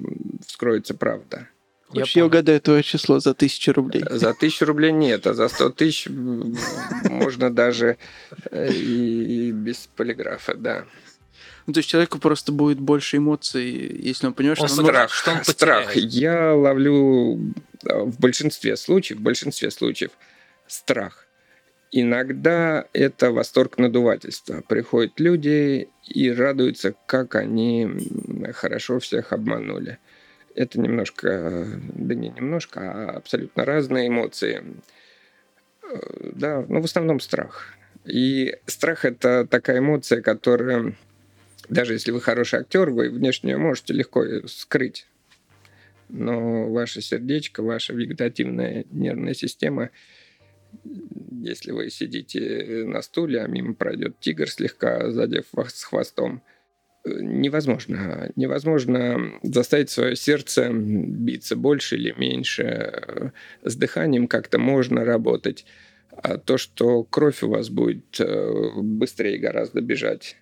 [0.45, 1.47] вскроется правда.
[1.89, 4.03] Вообще я угадаю твое число за тысячу рублей.
[4.09, 7.97] За тысячу рублей нет, а за сто тысяч можно даже
[8.49, 10.85] э, и без полиграфа, да.
[11.65, 13.69] Ну, то есть человеку просто будет больше эмоций,
[14.01, 15.95] если он понимает, он что он страх, может, что он страх.
[15.95, 17.53] Я ловлю
[17.85, 20.11] э, в большинстве случаев, в большинстве случаев
[20.67, 21.22] страх.
[21.95, 24.63] Иногда это восторг надувательства.
[24.67, 27.87] Приходят люди и радуются, как они
[28.55, 29.99] хорошо всех обманули.
[30.55, 34.63] Это немножко, да не немножко, а абсолютно разные эмоции.
[35.83, 37.75] Э, да, ну в основном страх.
[38.05, 40.95] И страх это такая эмоция, которая,
[41.69, 45.05] даже если вы хороший актер, вы внешне можете легко скрыть.
[46.09, 49.91] Но ваше сердечко, ваша вегетативная нервная система–
[51.43, 56.41] если вы сидите на стуле, а мимо пройдет тигр, слегка задев вас с хвостом,
[57.05, 58.31] э, невозможно.
[58.35, 63.33] Невозможно заставить свое сердце биться больше или меньше.
[63.63, 65.65] С дыханием как-то можно работать.
[66.11, 70.37] А то, что кровь у вас будет э, быстрее гораздо бежать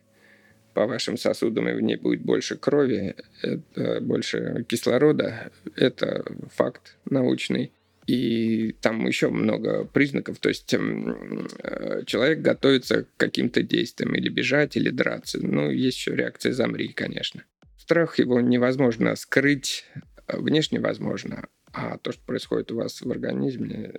[0.74, 6.24] по вашим сосудам, и в ней будет больше крови, это больше кислорода, это
[6.54, 7.72] факт научный.
[8.12, 10.40] И там еще много признаков.
[10.40, 15.40] То есть э, человек готовится к каким-то действиям, или бежать, или драться.
[15.42, 17.46] Ну, есть еще реакция «замри», конечно.
[17.78, 19.86] Страх его невозможно скрыть,
[20.28, 23.94] внешне возможно, а то, что происходит у вас в организме,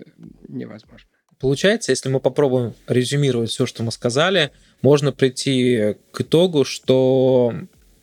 [0.47, 1.09] невозможно.
[1.41, 4.51] Получается, если мы попробуем резюмировать все, что мы сказали,
[4.83, 7.55] можно прийти к итогу, что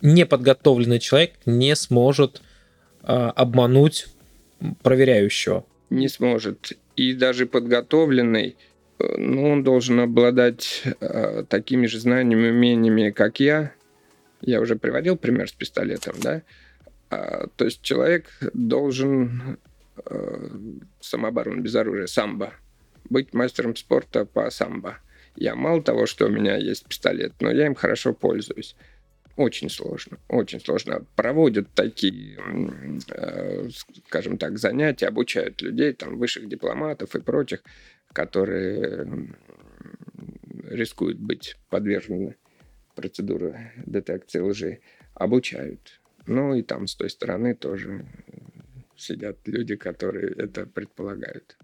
[0.01, 2.41] неподготовленный человек не сможет
[3.03, 4.07] э, обмануть
[4.81, 5.67] проверяющего.
[5.89, 6.73] Не сможет.
[6.95, 8.57] И даже подготовленный,
[8.99, 13.73] э, ну, он должен обладать э, такими же знаниями, умениями, как я.
[14.41, 16.43] Я уже приводил пример с пистолетом, да?
[17.09, 19.57] А, то есть человек должен
[20.05, 20.49] э,
[20.99, 22.53] самооборону без оружия, самбо,
[23.09, 24.97] быть мастером спорта по самбо.
[25.35, 28.75] Я мало того, что у меня есть пистолет, но я им хорошо пользуюсь.
[29.39, 31.05] Очень сложно, очень сложно.
[31.15, 32.37] Проводят такие,
[33.07, 33.69] э,
[34.05, 37.63] скажем так, занятия, обучают людей, там, высших дипломатов и прочих,
[38.11, 39.33] которые
[40.67, 42.35] рискуют быть подвержены
[42.95, 44.81] процедуре детекции лжи,
[45.13, 46.01] обучают.
[46.27, 48.05] Ну и там с той стороны тоже
[48.97, 51.57] сидят люди, которые это предполагают.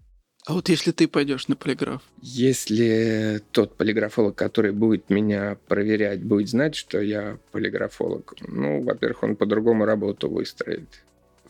[0.46, 2.02] А вот если ты пойдешь на полиграф?
[2.22, 9.34] Если тот полиграфолог, который будет меня проверять, будет знать, что я полиграфолог, ну, во-первых, он
[9.34, 11.02] по-другому работу выстроит.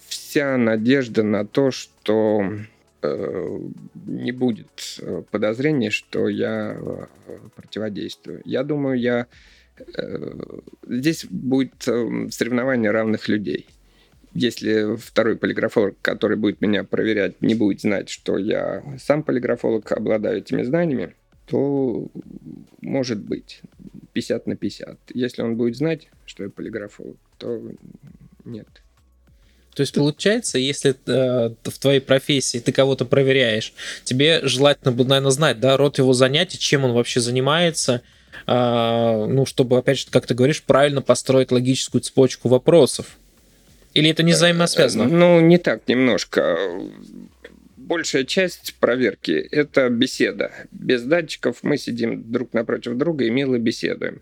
[0.08, 2.50] Вся надежда на то, что
[3.02, 3.58] э,
[4.06, 7.06] не будет э, подозрения, что я э,
[7.54, 8.40] противодействую.
[8.46, 9.26] Я думаю, я
[9.78, 10.32] э,
[10.88, 13.66] здесь будет соревнование равных людей
[14.36, 20.38] если второй полиграфолог, который будет меня проверять, не будет знать, что я сам полиграфолог, обладаю
[20.38, 21.14] этими знаниями,
[21.46, 22.08] то
[22.80, 23.60] может быть
[24.12, 24.98] 50 на 50.
[25.14, 27.62] Если он будет знать, что я полиграфолог, то
[28.44, 28.68] нет.
[29.74, 33.74] То есть получается, если э, в твоей профессии ты кого-то проверяешь,
[34.04, 38.00] тебе желательно бы, наверное, знать, да, род его занятий, чем он вообще занимается,
[38.46, 43.18] э, ну, чтобы, опять же, как ты говоришь, правильно построить логическую цепочку вопросов.
[43.96, 45.08] Или это не взаимосвязано?
[45.08, 46.58] Ну, не так немножко.
[47.78, 50.52] Большая часть проверки– это беседа.
[50.70, 54.20] Без датчиков мы сидим друг напротив друга и мило беседуем.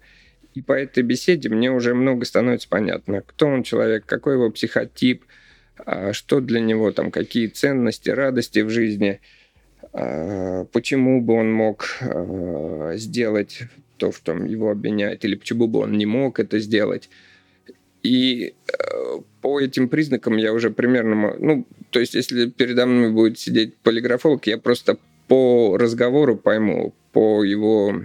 [0.54, 5.24] И по этой беседе мне уже много становится понятно, кто он человек, какой его психотип,
[5.84, 9.20] а что для него там, какие ценности, радости в жизни,
[9.92, 13.62] а, почему бы он мог а, сделать
[13.96, 17.08] то, что его обвиняет, или почему бы он не мог это сделать.
[18.04, 21.34] И э, по этим признакам я уже примерно...
[21.38, 27.42] Ну, то есть, если передо мной будет сидеть полиграфолог, я просто по разговору пойму, по
[27.42, 28.02] его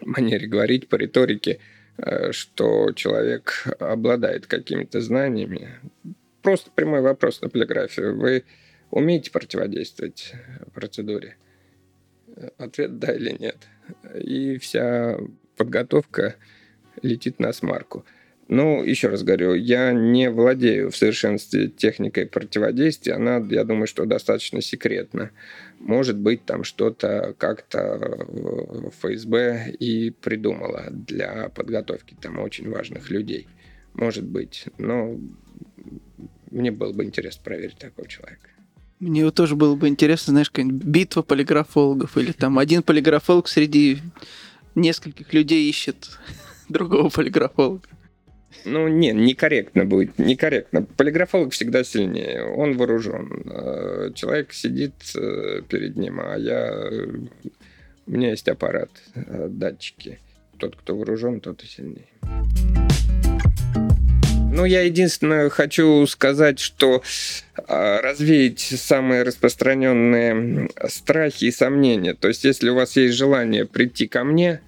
[0.00, 1.58] манере говорить, по риторике,
[1.98, 5.80] э, что человек обладает какими-то знаниями.
[6.40, 8.16] Просто прямой вопрос на полиграфию.
[8.16, 8.44] Вы
[8.92, 10.32] умеете противодействовать
[10.72, 11.36] процедуре?
[12.56, 13.56] Ответ да или нет.
[14.22, 15.18] И вся
[15.56, 16.36] подготовка
[17.02, 18.04] летит на смарку.
[18.54, 23.14] Ну, еще раз говорю, я не владею в совершенстве техникой противодействия.
[23.14, 25.30] Она, я думаю, что достаточно секретна.
[25.78, 28.26] Может быть, там что-то как-то
[29.00, 33.48] ФСБ и придумала для подготовки там очень важных людей.
[33.94, 34.66] Может быть.
[34.76, 35.18] Но
[36.50, 38.50] мне было бы интересно проверить такого человека.
[39.00, 44.00] Мне вот тоже было бы интересно, знаешь, какая-нибудь битва полиграфологов или там один полиграфолог среди
[44.74, 46.18] нескольких людей ищет
[46.68, 47.88] другого полиграфолога.
[48.64, 50.82] Ну, не, некорректно будет, некорректно.
[50.82, 53.44] Полиграфолог всегда сильнее, он вооружен.
[53.50, 56.90] Э, человек сидит э, перед ним, а я...
[58.06, 60.18] У меня есть аппарат, э, датчики.
[60.58, 62.08] Тот, кто вооружен, тот и сильнее.
[64.54, 67.02] Ну, я единственное хочу сказать, что
[67.66, 72.14] развеять самые распространенные страхи и сомнения.
[72.14, 74.60] То есть, если у вас есть желание прийти ко мне,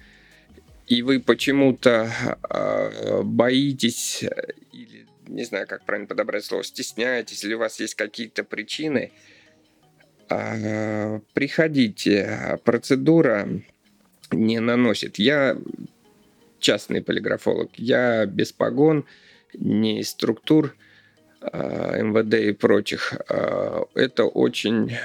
[0.87, 2.11] и вы почему-то
[2.49, 4.23] э, боитесь
[4.71, 9.11] или не знаю, как правильно подобрать слово, стесняетесь, или у вас есть какие-то причины,
[10.29, 12.59] э, приходите.
[12.63, 13.47] Процедура
[14.31, 15.19] не наносит.
[15.19, 15.57] Я
[16.59, 19.05] частный полиграфолог, я без погон,
[19.53, 20.75] не из структур
[21.41, 23.13] э, МВД и прочих.
[23.29, 24.97] Э, это очень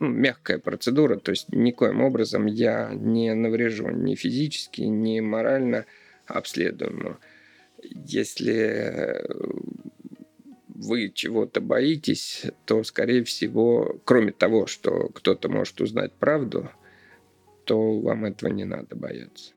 [0.00, 5.84] ну, мягкая процедура, то есть никоим образом я не наврежу ни физически, ни морально
[6.26, 7.18] обследуемую.
[7.82, 9.24] Если
[10.68, 16.70] вы чего-то боитесь, то, скорее всего, кроме того, что кто-то может узнать правду,
[17.64, 19.52] то вам этого не надо бояться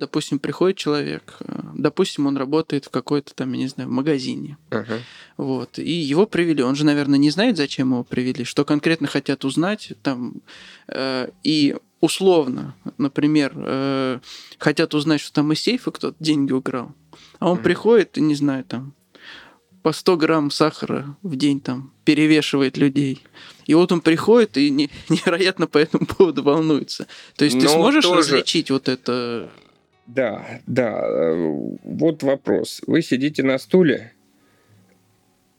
[0.00, 4.56] допустим, приходит человек, э, допустим, он работает в какой-то там, я не знаю, в магазине,
[4.70, 5.00] uh-huh.
[5.36, 9.44] вот, и его привели, он же, наверное, не знает, зачем его привели, что конкретно хотят
[9.44, 10.42] узнать, там,
[10.88, 14.18] э, и условно, например, э,
[14.58, 16.92] хотят узнать, что там из сейфа кто-то деньги украл,
[17.38, 17.62] а он uh-huh.
[17.62, 18.94] приходит и, не знаю, там,
[19.82, 23.22] по 100 грамм сахара в день там перевешивает людей.
[23.66, 27.06] И вот он приходит и не, невероятно по этому поводу волнуется.
[27.36, 29.50] То есть ты Но сможешь тоже- различить вот это...
[30.14, 31.02] Да, да.
[31.04, 31.34] э,
[31.84, 32.82] Вот вопрос.
[32.86, 34.12] Вы сидите на стуле.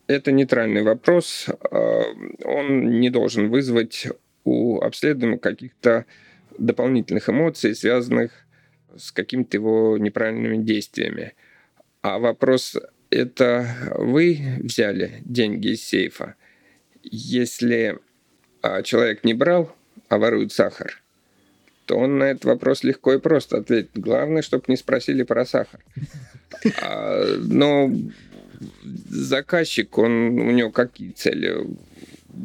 [0.07, 1.47] Это нейтральный вопрос.
[1.47, 2.01] э,
[2.43, 4.07] Он не должен вызвать
[4.43, 6.05] у обследуемого каких-то
[6.57, 8.31] дополнительных эмоций, связанных
[8.97, 11.33] с какими-то его неправильными действиями.
[12.01, 12.75] А вопрос
[13.09, 13.65] это
[13.97, 16.35] вы взяли деньги из сейфа.
[17.03, 17.99] Если
[18.61, 19.73] а, человек не брал,
[20.09, 21.01] а ворует сахар,
[21.91, 23.91] то он на этот вопрос легко и просто ответит.
[23.95, 25.81] Главное, чтобы не спросили про сахар.
[26.81, 27.91] А, но
[29.09, 31.67] заказчик, он, у него какие цели?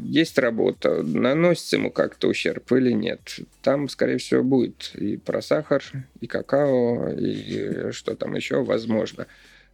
[0.02, 3.38] Есть работа, наносится ему как-то ущерб или нет?
[3.62, 5.84] Там, скорее всего, будет и про сахар,
[6.20, 9.28] и какао, и что там еще возможно.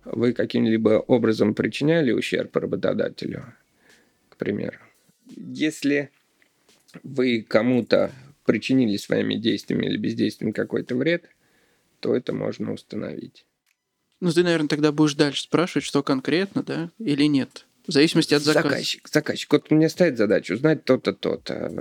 [0.05, 3.55] Вы каким-либо образом причиняли ущерб работодателю,
[4.29, 4.77] к примеру?
[5.35, 6.11] Если
[7.03, 8.11] вы кому-то
[8.45, 11.28] причинили своими действиями или бездействием какой-то вред,
[12.01, 13.47] то это можно установить.
[14.20, 17.66] Ну, ты, наверное, тогда будешь дальше спрашивать, что конкретно, да, или нет.
[17.86, 18.68] В зависимости от заказа.
[18.68, 19.53] Заказчик, заказчик.
[19.53, 21.72] Вот мне ставит задачу узнать то-то, то-то.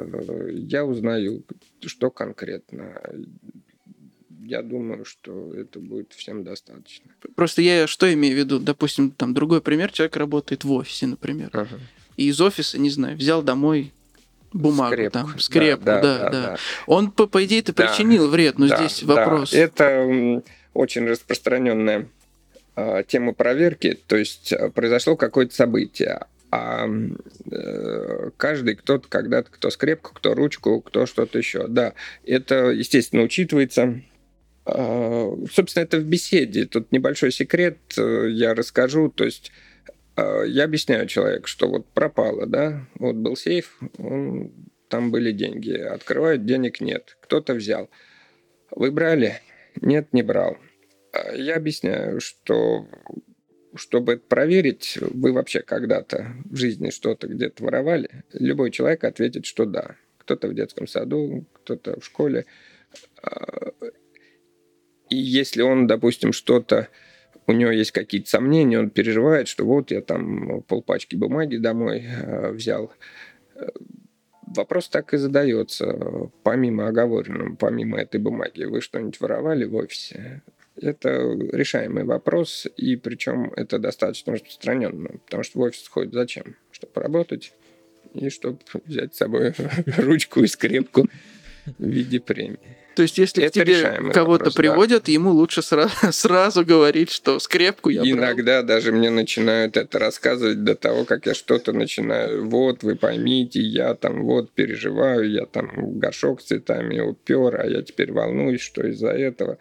[0.51, 1.43] Я узнаю,
[1.85, 2.99] что конкретно.
[4.43, 7.11] Я думаю, что это будет всем достаточно.
[7.35, 8.59] Просто я что имею в виду?
[8.59, 9.91] Допустим, там другой пример.
[9.91, 11.51] Человек работает в офисе, например.
[11.53, 11.79] Ага.
[12.17, 13.93] И из офиса, не знаю, взял домой
[14.53, 15.13] бумагу Скрепку.
[15.19, 16.29] там, скрепку, да, да.
[16.29, 16.57] да.
[16.87, 17.87] Он, по, по идее, ты Да.
[17.87, 19.15] причинил вред, но Да, здесь да.
[19.15, 19.53] вопрос.
[19.53, 20.43] Это м,
[20.73, 22.07] очень распространенная
[22.75, 23.97] а, тема проверки.
[24.07, 26.85] То есть а, произошло какое-то событие, а
[27.49, 31.67] э, каждый кто-то когда-то, кто скрепку, кто ручку, кто что-то еще.
[31.67, 31.93] Да,
[32.25, 34.01] это, естественно, учитывается.
[34.65, 36.65] А, Собственно, это в беседе.
[36.65, 39.09] Тут небольшой секрет э, я расскажу.
[39.09, 39.51] То есть
[40.17, 44.51] я объясняю человеку, что вот пропало, да, вот был сейф, он-
[44.89, 47.89] там были деньги, открывают, денег нет, кто-то взял.
[48.71, 49.39] Вы брали?
[49.79, 50.57] Нет, не брал.
[51.13, 52.87] А Я объясняю, что
[53.75, 59.65] чтобы это проверить, вы вообще когда-то в жизни что-то где-то воровали, любой человек ответит, что
[59.65, 59.95] да.
[60.17, 62.45] Кто-то в детском саду, кто-то в школе.
[63.23, 63.71] А,
[65.09, 66.87] И если он, допустим, что-то,
[67.51, 72.51] у него есть какие-то сомнения, он переживает, что вот я там полпачки бумаги домой э,
[72.51, 72.91] взял.
[73.55, 73.67] Э,
[74.55, 78.65] Вопрос так и задается, помимо оговоренного, помимо этой бумаги.
[78.65, 80.41] Вы что-нибудь воровали в офисе?
[80.75, 81.09] Это
[81.53, 86.55] решаемый вопрос, и причем это достаточно распространенно, потому что в офис ходит зачем?
[86.71, 87.53] Чтобы работать
[88.13, 89.53] и чтобы взять с собой
[89.97, 91.07] ручку и скрепку
[91.77, 92.80] в виде премии.
[92.95, 94.61] То есть, если к Это тебе решаемый кого-то вопрос, да.
[94.61, 98.11] приводят, ему лучше сразу, сразу говорить, что скрепку я брал.
[98.11, 102.47] Иногда даже мне начинают это рассказывать до того, как я что-то начинаю.
[102.47, 107.81] Вот, вы поймите, я там вот переживаю, я там горшок с цветами упер, а я
[107.81, 109.57] теперь волнуюсь, что из-за этого.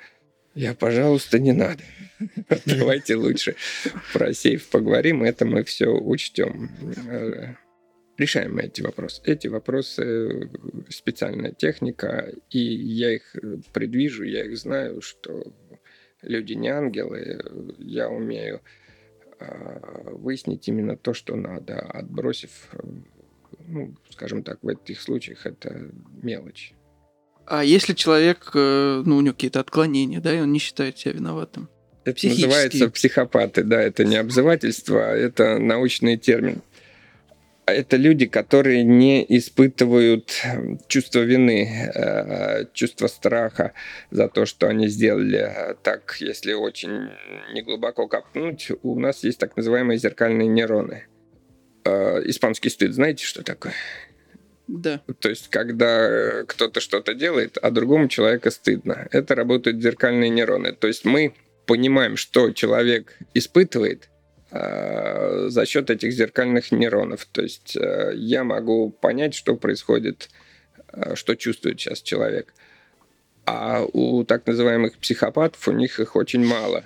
[0.55, 1.83] Я, пожалуйста, не надо.
[2.67, 3.55] Давайте лучше
[4.13, 6.71] про сейф поговорим, это мы все учтем.
[8.21, 9.23] Э, Решаем мы эти вопросы.
[9.25, 10.49] Эти вопросы э,
[10.89, 15.53] специальная техника, и я их э, предвижу, я их знаю, что
[16.23, 17.41] люди не ангелы,
[17.79, 18.61] я умею
[19.39, 22.79] а, выяснить именно то, что надо, отбросив, э,
[23.67, 25.91] ну, скажем так, в этих случаях это
[26.23, 26.75] мелочь.
[27.47, 31.13] А если человек, э, ну, у него какие-то отклонения, да, и он не считает себя
[31.13, 31.69] виноватым?
[32.05, 36.63] Это называется психопаты, да, это не обзывательство, а это научный термин.
[37.73, 43.73] Это люди, которые не испытывают э, чувство вины, э, чувство страха
[44.11, 45.77] за то, что они сделали.
[45.83, 47.11] Так, если очень
[47.53, 51.07] неглубоко копнуть, у нас есть так называемые зеркальные нейроны.
[51.85, 53.75] Э, Испанский стыд, знаете, что такое?
[54.69, 55.01] Да.
[55.19, 59.09] То есть, когда э, кто-то что-то делает, а другому человеку стыдно.
[59.11, 60.73] Это работают зеркальные нейроны.
[60.73, 61.35] То есть мы
[61.67, 64.20] понимаем, что человек испытывает э,
[64.51, 67.27] за счет этих зеркальных нейронов.
[67.27, 70.29] То есть э, я могу понять, что происходит,
[70.93, 72.53] э, что чувствует сейчас человек.
[73.47, 76.85] А у так называемых психопатов у них их очень мало.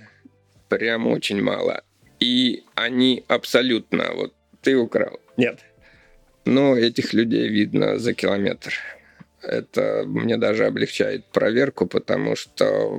[0.69, 1.83] Прям очень мало.
[2.21, 5.19] И они абсолютно, вот ты украл.
[5.37, 5.61] Нет.
[6.45, 8.75] Но этих людей видно за километр.
[9.43, 12.99] Это мне даже облегчает проверку, потому что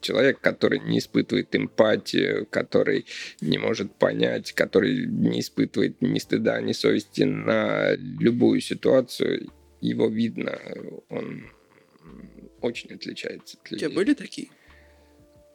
[0.00, 3.06] человек, который не испытывает эмпатию, который
[3.40, 10.58] не может понять, который не испытывает ни стыда, ни совести на любую ситуацию, его видно,
[11.08, 11.50] он
[12.60, 13.96] очень отличается от У тебя людей.
[13.96, 14.48] были такие?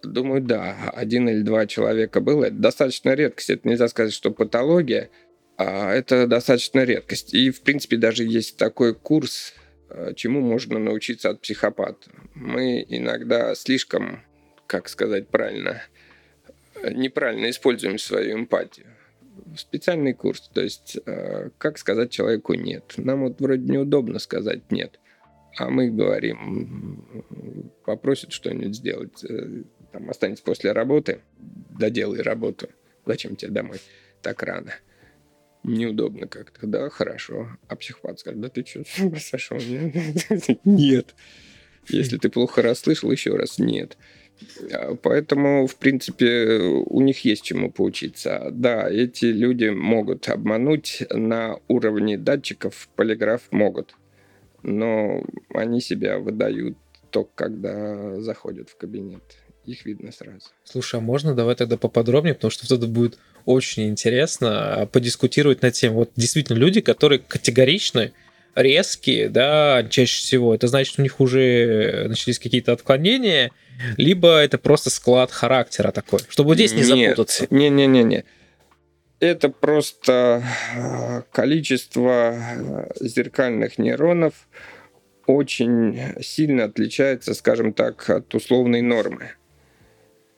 [0.04, 0.90] Думаю, да.
[0.94, 2.46] Один или два человека было.
[2.46, 3.50] Это достаточно редкость.
[3.50, 5.10] Это нельзя сказать, что патология.
[5.58, 7.34] А это достаточно редкость.
[7.34, 9.54] И, в принципе, даже есть такой курс,
[9.90, 12.12] э, чему можно научиться от психопата.
[12.34, 14.24] Мы иногда слишком,
[14.74, 15.84] как сказать правильно,
[16.84, 18.88] неправильно используем свою эмпатию.
[19.56, 22.96] Специальный курс, то есть э, как сказать человеку нет.
[22.98, 25.00] Нам вот вроде неудобно сказать нет,
[25.60, 27.06] а мы говорим,
[27.86, 29.62] попросят что-нибудь сделать, э,
[29.92, 32.68] там останется после работы, доделай работу,
[33.06, 33.78] зачем тебе домой
[34.24, 34.74] так рано?
[35.64, 37.48] Неудобно как-то, да, хорошо.
[37.68, 38.84] А психопат скажет, да ты что,
[39.20, 39.60] сошел?
[40.66, 41.14] Нет.
[41.90, 43.98] Если ты плохо расслышал, еще раз нет.
[44.72, 48.50] А, поэтому, в принципе, у них есть чему поучиться.
[48.52, 53.96] Да, эти люди могут обмануть на уровне датчиков, полиграф могут.
[54.62, 55.24] Но
[55.54, 56.78] они себя выдают
[57.10, 59.22] только когда заходят в кабинет.
[59.66, 60.50] Их видно сразу.
[60.66, 65.62] Слушай, а можно давай тогда поподробнее, потому что вот это будет очень интересно а, подискутировать
[65.62, 65.94] над тем.
[65.94, 68.12] Вот действительно люди, которые категоричны,
[68.56, 73.52] резкие, да, чаще всего, это значит, у них уже начались какие-то отклонения,
[73.98, 77.48] либо это просто склад характера такой, чтобы здесь не запутаться.
[77.50, 78.26] Не-не-не-не.
[79.20, 80.44] Это просто
[80.76, 84.34] э, количество э, зеркальных нейронов
[85.26, 89.32] очень сильно отличается, скажем так, от условной нормы.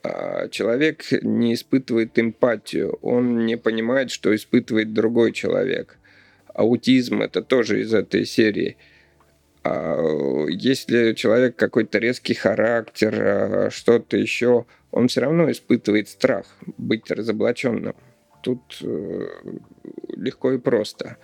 [0.03, 5.97] А человек не испытывает эмпатию, он не понимает, что испытывает другой человек.
[6.56, 8.78] Аутизм это тоже из этой серии–
[9.68, 16.45] а если человек какой-то резкий характер, а, что-то еще, он все равно испытывает страх
[16.78, 17.95] быть разоблаченным.
[18.43, 19.28] Тут э,
[20.10, 21.18] легко и просто.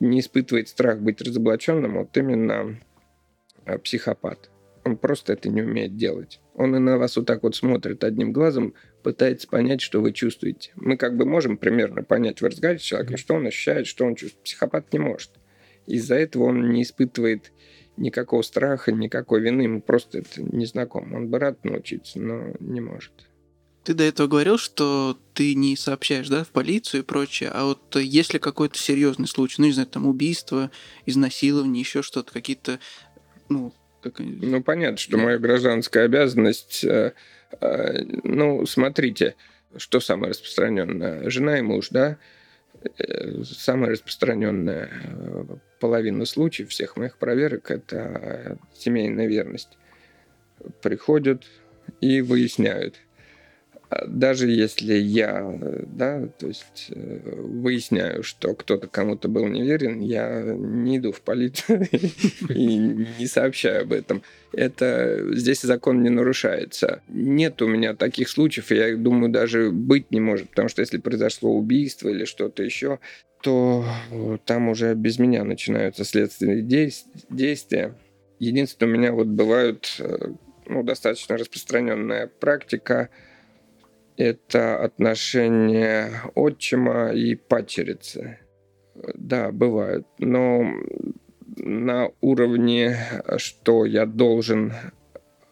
[0.00, 2.80] Не испытывает страх быть разоблаченным вот именно
[3.66, 4.50] а, психопат.
[4.86, 6.40] Он просто это не умеет делать.
[6.54, 8.72] Он и на вас вот так вот смотрит одним глазом,
[9.06, 10.72] пытается понять, что вы чувствуете.
[10.74, 14.16] Мы как бы можем примерно понять в разговоре с человеком, что он ощущает, что он
[14.16, 14.42] чувствует.
[14.42, 15.30] Психопат не может.
[15.86, 17.52] Из-за этого он не испытывает
[17.96, 21.14] никакого страха, никакой вины, ему просто это не знаком.
[21.14, 23.12] Он бы рад научиться, но не может.
[23.84, 27.94] Ты до этого говорил, что ты не сообщаешь, да, в полицию и прочее, а вот
[27.94, 30.72] если какой-то серьезный случай, ну, не знаю, там убийство,
[31.06, 32.80] изнасилование, еще что-то, какие-то,
[33.48, 33.72] ну,
[34.10, 34.26] как...
[34.26, 37.12] Ну, понятно, что моя гражданская обязанность, э,
[37.60, 39.34] э, ну, смотрите,
[39.76, 42.18] что самое распространенное, жена и муж, да,
[42.98, 44.90] Э, самая распространенная
[45.80, 49.78] половина случаев всех моих проверок– это семейная верность.
[50.82, 51.44] Приходят
[52.00, 52.96] и выясняют,
[54.06, 60.98] даже если я, да, то есть э, выясняю, что кто-то кому-то был неверен, я не
[60.98, 61.86] иду в полицию
[62.48, 62.78] и
[63.18, 64.22] не сообщаю об этом.
[64.52, 67.02] Это здесь закон не нарушается.
[67.08, 71.52] Нет у меня таких случаев, я думаю, даже быть не может, потому что если произошло
[71.52, 72.98] убийство или что-то еще,
[73.40, 73.84] то
[74.46, 77.94] там уже без меня начинаются следственные действия.
[78.40, 80.28] Единственное, у меня вот бывают э,
[80.66, 83.10] ну, достаточно распространенная практика–
[84.16, 88.38] это отношения отчима и пачерицы.
[89.14, 90.06] Да, бывают.
[90.18, 90.64] Но
[91.56, 92.96] на уровне,
[93.36, 94.72] что я должен,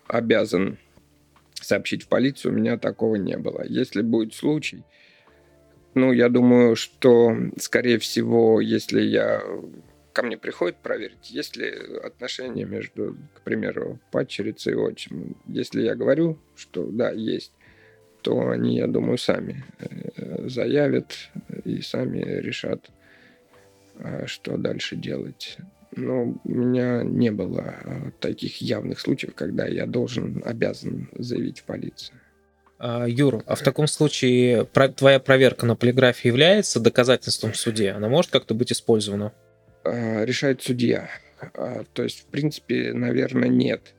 [0.07, 0.79] обязан
[1.61, 3.65] сообщить в полицию, у меня такого не было.
[3.67, 4.85] Если будет случай,
[5.95, 9.43] ну, я думаю, что, скорее всего, если я
[10.13, 11.71] ко мне приходит проверить, есть ли
[12.03, 15.37] отношения между, к примеру, падчерицей и отчимом.
[15.47, 17.53] Если я говорю, что да, есть,
[18.25, 21.31] то они, я думаю, сами э, заявят
[21.65, 22.91] и сами решат,
[23.99, 25.59] а, что дальше делать.
[25.95, 31.65] Но у меня не было а, таких явных случаев, когда я должен, обязан заявить в
[31.65, 32.19] полицию.
[32.79, 34.65] А, Юр, а в таком случае
[34.97, 37.91] твоя проверка на полиграфе является доказательством в суде?
[37.91, 39.35] Она может как-то быть использована?
[39.85, 41.11] Решает судья.
[41.93, 43.95] То есть, в принципе, наверное, нет.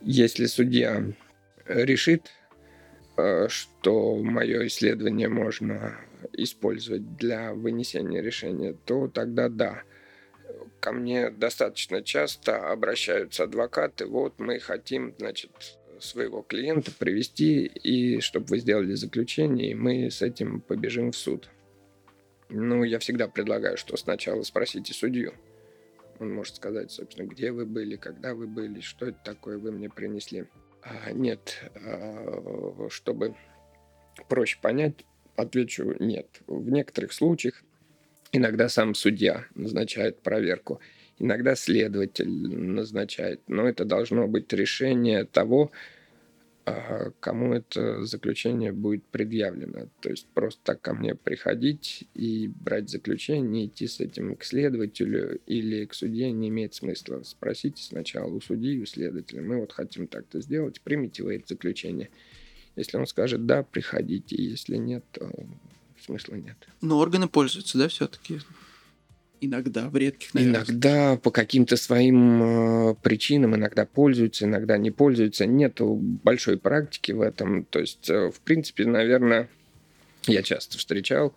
[0.00, 1.02] Если судья
[1.66, 2.30] решит
[3.48, 5.98] что мое исследование можно
[6.32, 9.82] использовать для вынесения решения, то тогда да.
[10.80, 15.50] Ко мне достаточно часто обращаются адвокаты, вот мы хотим, значит,
[15.98, 21.48] своего клиента привести, и чтобы вы сделали заключение, и мы с этим побежим в суд.
[22.50, 25.32] Ну, я всегда предлагаю, что сначала спросите судью.
[26.20, 29.88] Он может сказать, собственно, где вы были, когда вы были, что это такое вы мне
[29.88, 30.46] принесли.
[30.84, 33.34] А, нет, а, чтобы
[34.28, 35.04] проще понять,
[35.34, 36.42] отвечу нет.
[36.46, 37.62] В некоторых случаях
[38.32, 40.80] иногда сам судья назначает проверку,
[41.18, 45.70] иногда следователь назначает, но это должно быть решение того,
[47.20, 49.88] кому это заключение будет предъявлено.
[50.00, 55.40] То есть просто так ко мне приходить и брать заключение, идти с этим к следователю
[55.46, 57.22] или к судье не имеет смысла.
[57.24, 59.42] Спросите сначала у судьи, у следователя.
[59.42, 62.10] Мы вот хотим так-то сделать, примите вы это заключение.
[62.76, 64.36] Если он скажет «да», приходите.
[64.36, 65.30] Если нет, то
[66.00, 66.56] смысла нет.
[66.80, 68.40] Но органы пользуются, да, все-таки?
[69.46, 70.60] Иногда, в редких, наверное.
[70.60, 72.42] Иногда по каким-то своим
[72.90, 75.46] э, причинам, иногда пользуются, иногда не пользуются.
[75.46, 77.64] Нет большой практики в этом.
[77.64, 79.48] То есть, э, в принципе, наверное,
[80.26, 81.34] я часто встречал,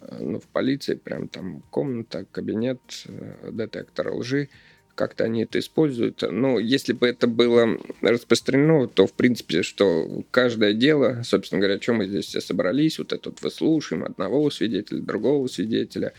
[0.00, 4.48] э, ну, в полиции прям там комната, кабинет, э, детектор лжи
[4.96, 6.22] как-то они это используют.
[6.28, 11.78] Но если бы это было распространено, то, в принципе, что каждое дело, собственно говоря, о
[11.78, 16.14] чем мы здесь все собрались, вот это вот выслушаем одного свидетеля, другого свидетеля,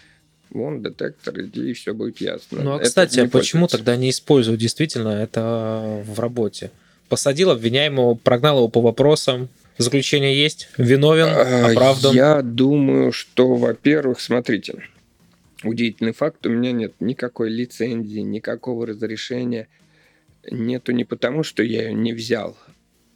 [0.49, 2.61] вон детектор, иди, и все будет ясно.
[2.63, 3.77] Ну, а, Это кстати, а почему пользуется.
[3.77, 6.71] тогда не используют действительно это в работе?
[7.09, 12.13] Посадил обвиняемого, прогнал его по вопросам, заключение есть, виновен, А, оправдан.
[12.15, 14.83] Я думаю, что, во-первых, смотрите,
[15.63, 19.67] удивительный факт, у меня нет никакой лицензии, никакого разрешения.
[20.49, 22.57] Нету не потому, что я ее не взял,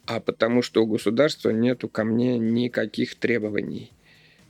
[0.06, 3.90] а потому, что у государства нету ко мне никаких требований.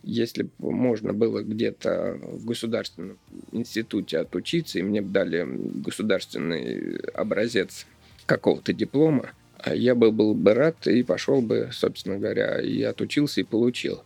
[0.03, 3.19] Если бы можно было где-то в государственном
[3.53, 7.87] институте отучиться, и мне бы дали государственный образец
[8.27, 13.41] какого-то диплома, а я бы был бы рад и пошел бы, собственно говоря, и отучился,
[13.41, 14.03] и получил.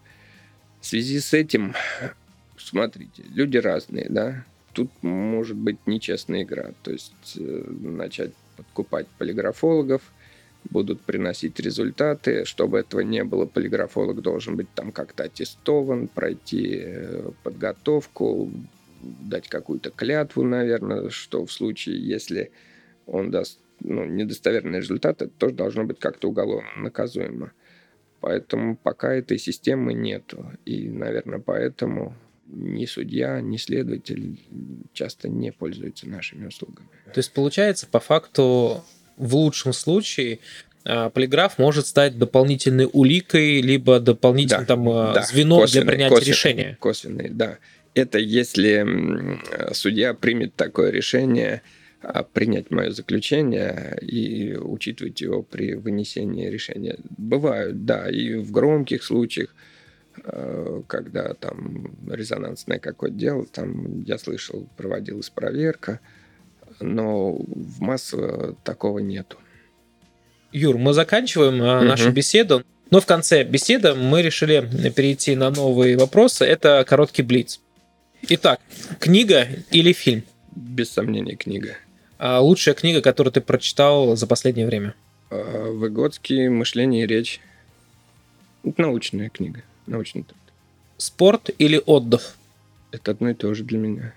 [0.80, 1.74] В связи с этим,
[2.58, 4.44] смотрите, люди разные, да,
[4.74, 10.02] тут может быть нечестная игра, то есть э, начать подкупать полиграфологов,
[10.70, 12.44] будут приносить результаты.
[12.44, 18.50] Чтобы этого не было, полиграфолог должен быть там как-то аттестован, пройти э, подготовку,
[19.02, 22.50] дать какую-то клятву, наверное, что в случае, если
[23.06, 27.52] он даст ну, недостоверный результат, это тоже должно быть как-то уголовно наказуемо.
[28.20, 30.50] Поэтому пока этой системы нету.
[30.64, 34.40] И, наверное, поэтому ни судья, ни следователь
[34.92, 36.88] часто не пользуются нашими услугами.
[37.12, 38.82] То есть, получается, по факту,
[39.16, 40.40] в лучшем случае,
[40.84, 45.92] а, полиграф может стать дополнительной уликой, либо дополнительным Да, там, а, Да, звеном косвенный, для
[45.92, 46.76] принятия косвенный, решения.
[46.80, 47.58] Косвенный, да.
[47.94, 48.86] Это если
[49.72, 51.62] судья примет такое решение
[52.02, 56.98] а, принять мое заключение и учитывать его при вынесении решения.
[57.16, 59.54] Бывают, да, и в громких случаях,
[60.86, 66.00] когда там резонансное какое-то дело, там, я слышал, проводилась проверка,
[66.80, 69.36] но в массово такого нету.
[70.52, 72.64] Юр, мы заканчиваем а, нашу беседу.
[72.90, 76.44] Но в конце беседы мы решили перейти на новые вопросы.
[76.44, 77.60] Это короткий блиц.
[78.28, 78.60] Итак,
[79.00, 80.22] книга или фильм?
[80.54, 81.76] Без сомнения, книга.
[82.18, 84.94] А лучшая книга, которую ты прочитал за последнее время?
[85.30, 87.40] Э, Выгодский «Мышление и речь».
[88.64, 89.62] Это научная книга.
[89.86, 90.38] Научный труд.
[90.96, 92.36] Спорт или отдых?
[92.90, 94.14] Это одно и то же для меня.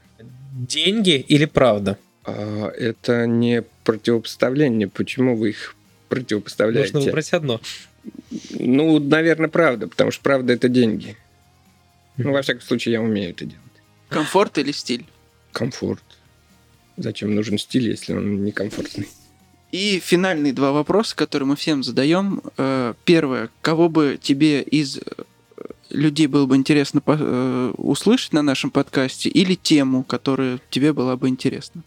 [0.53, 1.97] Деньги или правда?
[2.25, 4.87] А, Это не противопоставление.
[4.87, 5.75] Почему вы их
[6.09, 6.93] противопоставляете?
[6.93, 7.61] Нужно выбрать одно.
[8.51, 11.17] Ну, наверное, правда, потому что правда это деньги.
[12.17, 13.63] Ну, во всяком случае, я умею это делать.
[14.09, 15.05] Комфорт или стиль?
[15.51, 16.03] Комфорт.
[16.97, 19.07] Зачем нужен стиль, если он некомфортный?
[19.71, 22.41] И финальные два вопроса, которые мы всем задаем.
[22.57, 23.49] Э, Первое.
[23.61, 25.01] Кого бы тебе из э,
[25.91, 31.29] людей было бы интересно э, услышать на нашем подкасте или тему, которая тебе была бы
[31.29, 31.83] интересна?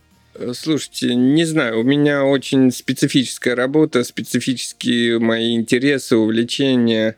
[0.55, 7.17] Слушайте, не знаю, у меня очень специфическая работа, специфические мои интересы, увлечения,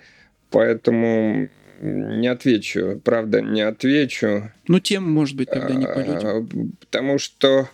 [0.51, 1.49] поэтому
[1.81, 3.01] не отвечу.
[3.05, 4.51] Правда, не отвечу.
[4.67, 5.87] Ну, тему, может быть, тогда не.
[5.87, 6.47] А,
[6.81, 7.69] Потому что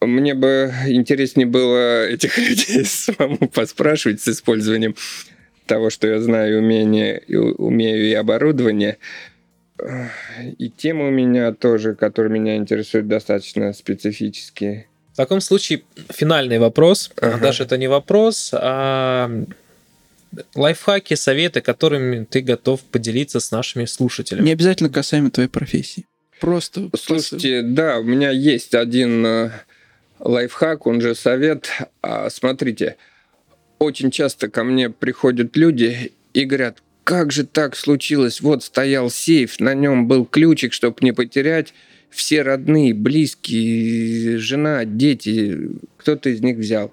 [0.00, 4.94] мне бы интереснее было этих людей самому поспрашивать с использованием
[5.66, 8.98] того, что я знаю, умение, умею и оборудование.
[10.58, 14.88] И темы у меня тоже, которые меня интересуют, достаточно специфические.
[15.12, 17.10] В таком случае финальный вопрос.
[17.20, 17.38] Ага.
[17.38, 19.30] Даже это не вопрос, а
[20.54, 24.46] лайфхаки, советы, которыми ты готов поделиться с нашими слушателями.
[24.46, 26.06] Не обязательно касаемо твоей профессии.
[26.40, 29.50] Просто Слушайте, да, у меня есть один э,
[30.20, 31.68] лайфхак, он же совет.
[32.00, 32.96] А, Смотрите,
[33.78, 38.40] очень часто ко мне приходят люди и говорят, как же так случилось?
[38.40, 41.74] Вот стоял сейф, на нем был ключик, чтобы не потерять.
[42.10, 46.92] Все родные, близкие, жена, дети, кто-то из них взял.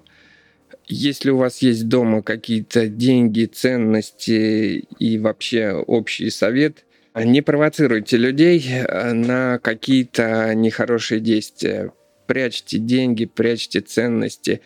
[0.86, 6.84] Если у вас есть дома какие-то деньги, ценности и вообще общий совет,
[7.14, 8.64] не провоцируйте людей
[9.12, 11.92] на какие-то нехорошие действия.
[12.26, 14.60] Прячьте деньги, прячьте ценности.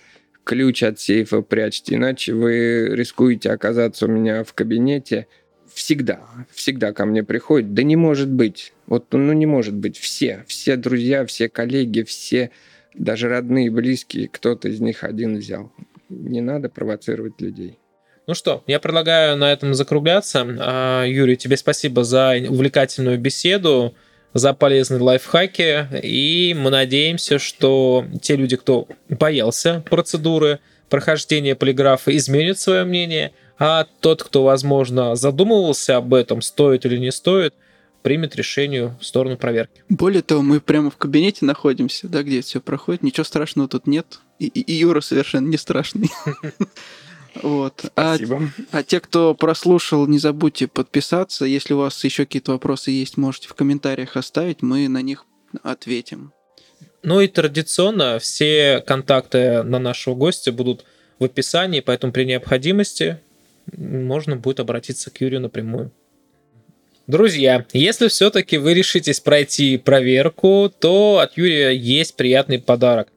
[0.44, 5.26] Ключ от сейфа прячьте, иначе вы рискуете оказаться у меня в кабинете.
[5.72, 6.20] Всегда,
[6.50, 7.72] всегда ко мне приходят.
[7.72, 8.74] Да не может быть.
[8.86, 9.98] Вот, ну не может быть.
[9.98, 12.50] Все, все друзья, все коллеги, все,
[12.94, 15.72] даже родные, близкие, кто-то из них один взял.
[16.10, 17.78] Не надо провоцировать людей.
[18.26, 20.46] Ну что, я предлагаю на этом закругляться.
[20.60, 23.94] А, Юрий, тебе спасибо за увлекательную беседу,
[24.34, 25.86] за полезные лайфхаки.
[26.02, 33.86] И мы надеемся, что те люди, кто боялся процедуры прохождения полиграфа, изменят свое мнение, а
[34.00, 37.54] тот, кто, возможно, задумывался об этом, стоит или не стоит,
[38.02, 39.82] примет решение в сторону проверки.
[39.88, 43.02] Более того, мы прямо в кабинете находимся, да, где все проходит.
[43.02, 44.20] Ничего страшного тут нет.
[44.38, 46.10] И, и, и Юра совершенно не страшный.
[47.34, 47.90] Вот.
[47.96, 48.16] А,
[48.70, 51.44] а те, кто прослушал, не забудьте подписаться.
[51.44, 55.24] Если у вас еще какие-то вопросы есть, можете в комментариях оставить, мы на них
[55.62, 56.32] ответим.
[57.02, 60.84] Ну и традиционно все контакты на нашего гостя будут
[61.18, 63.18] в описании, поэтому при необходимости
[63.76, 65.90] можно будет обратиться к Юрию напрямую.
[67.08, 73.11] Друзья, если все-таки вы решитесь пройти проверку, то от Юрия есть приятный подарок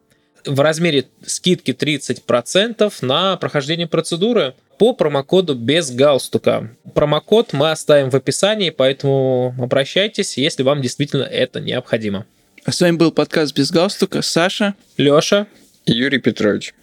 [0.45, 6.69] в размере скидки 30% на прохождение процедуры по промокоду без галстука.
[6.93, 12.25] Промокод мы оставим в описании, поэтому обращайтесь, если вам действительно это необходимо.
[12.65, 14.21] А с вами был подкаст без галстука.
[14.21, 15.47] Саша, Лёша,
[15.85, 16.73] Юрий Петрович.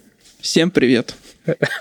[0.41, 1.15] Всем привет.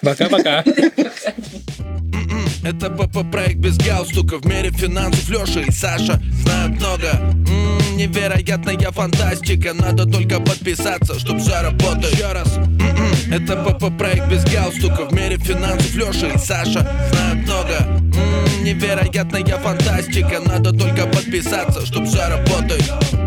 [0.02, 0.64] Пока-пока.
[2.64, 7.10] Это ПП-проект без галстука В мире финансов Леша и Саша знают много.
[7.14, 12.58] М-м, Невероятная фантастика Надо только подписаться, чтоб все работало Еще раз.
[12.58, 17.78] М-м, Это ПП-проект без галстука В мире финансов Леша и Саша знают много.
[17.80, 23.21] М-м, Невероятная фантастика Надо только подписаться, чтоб все работало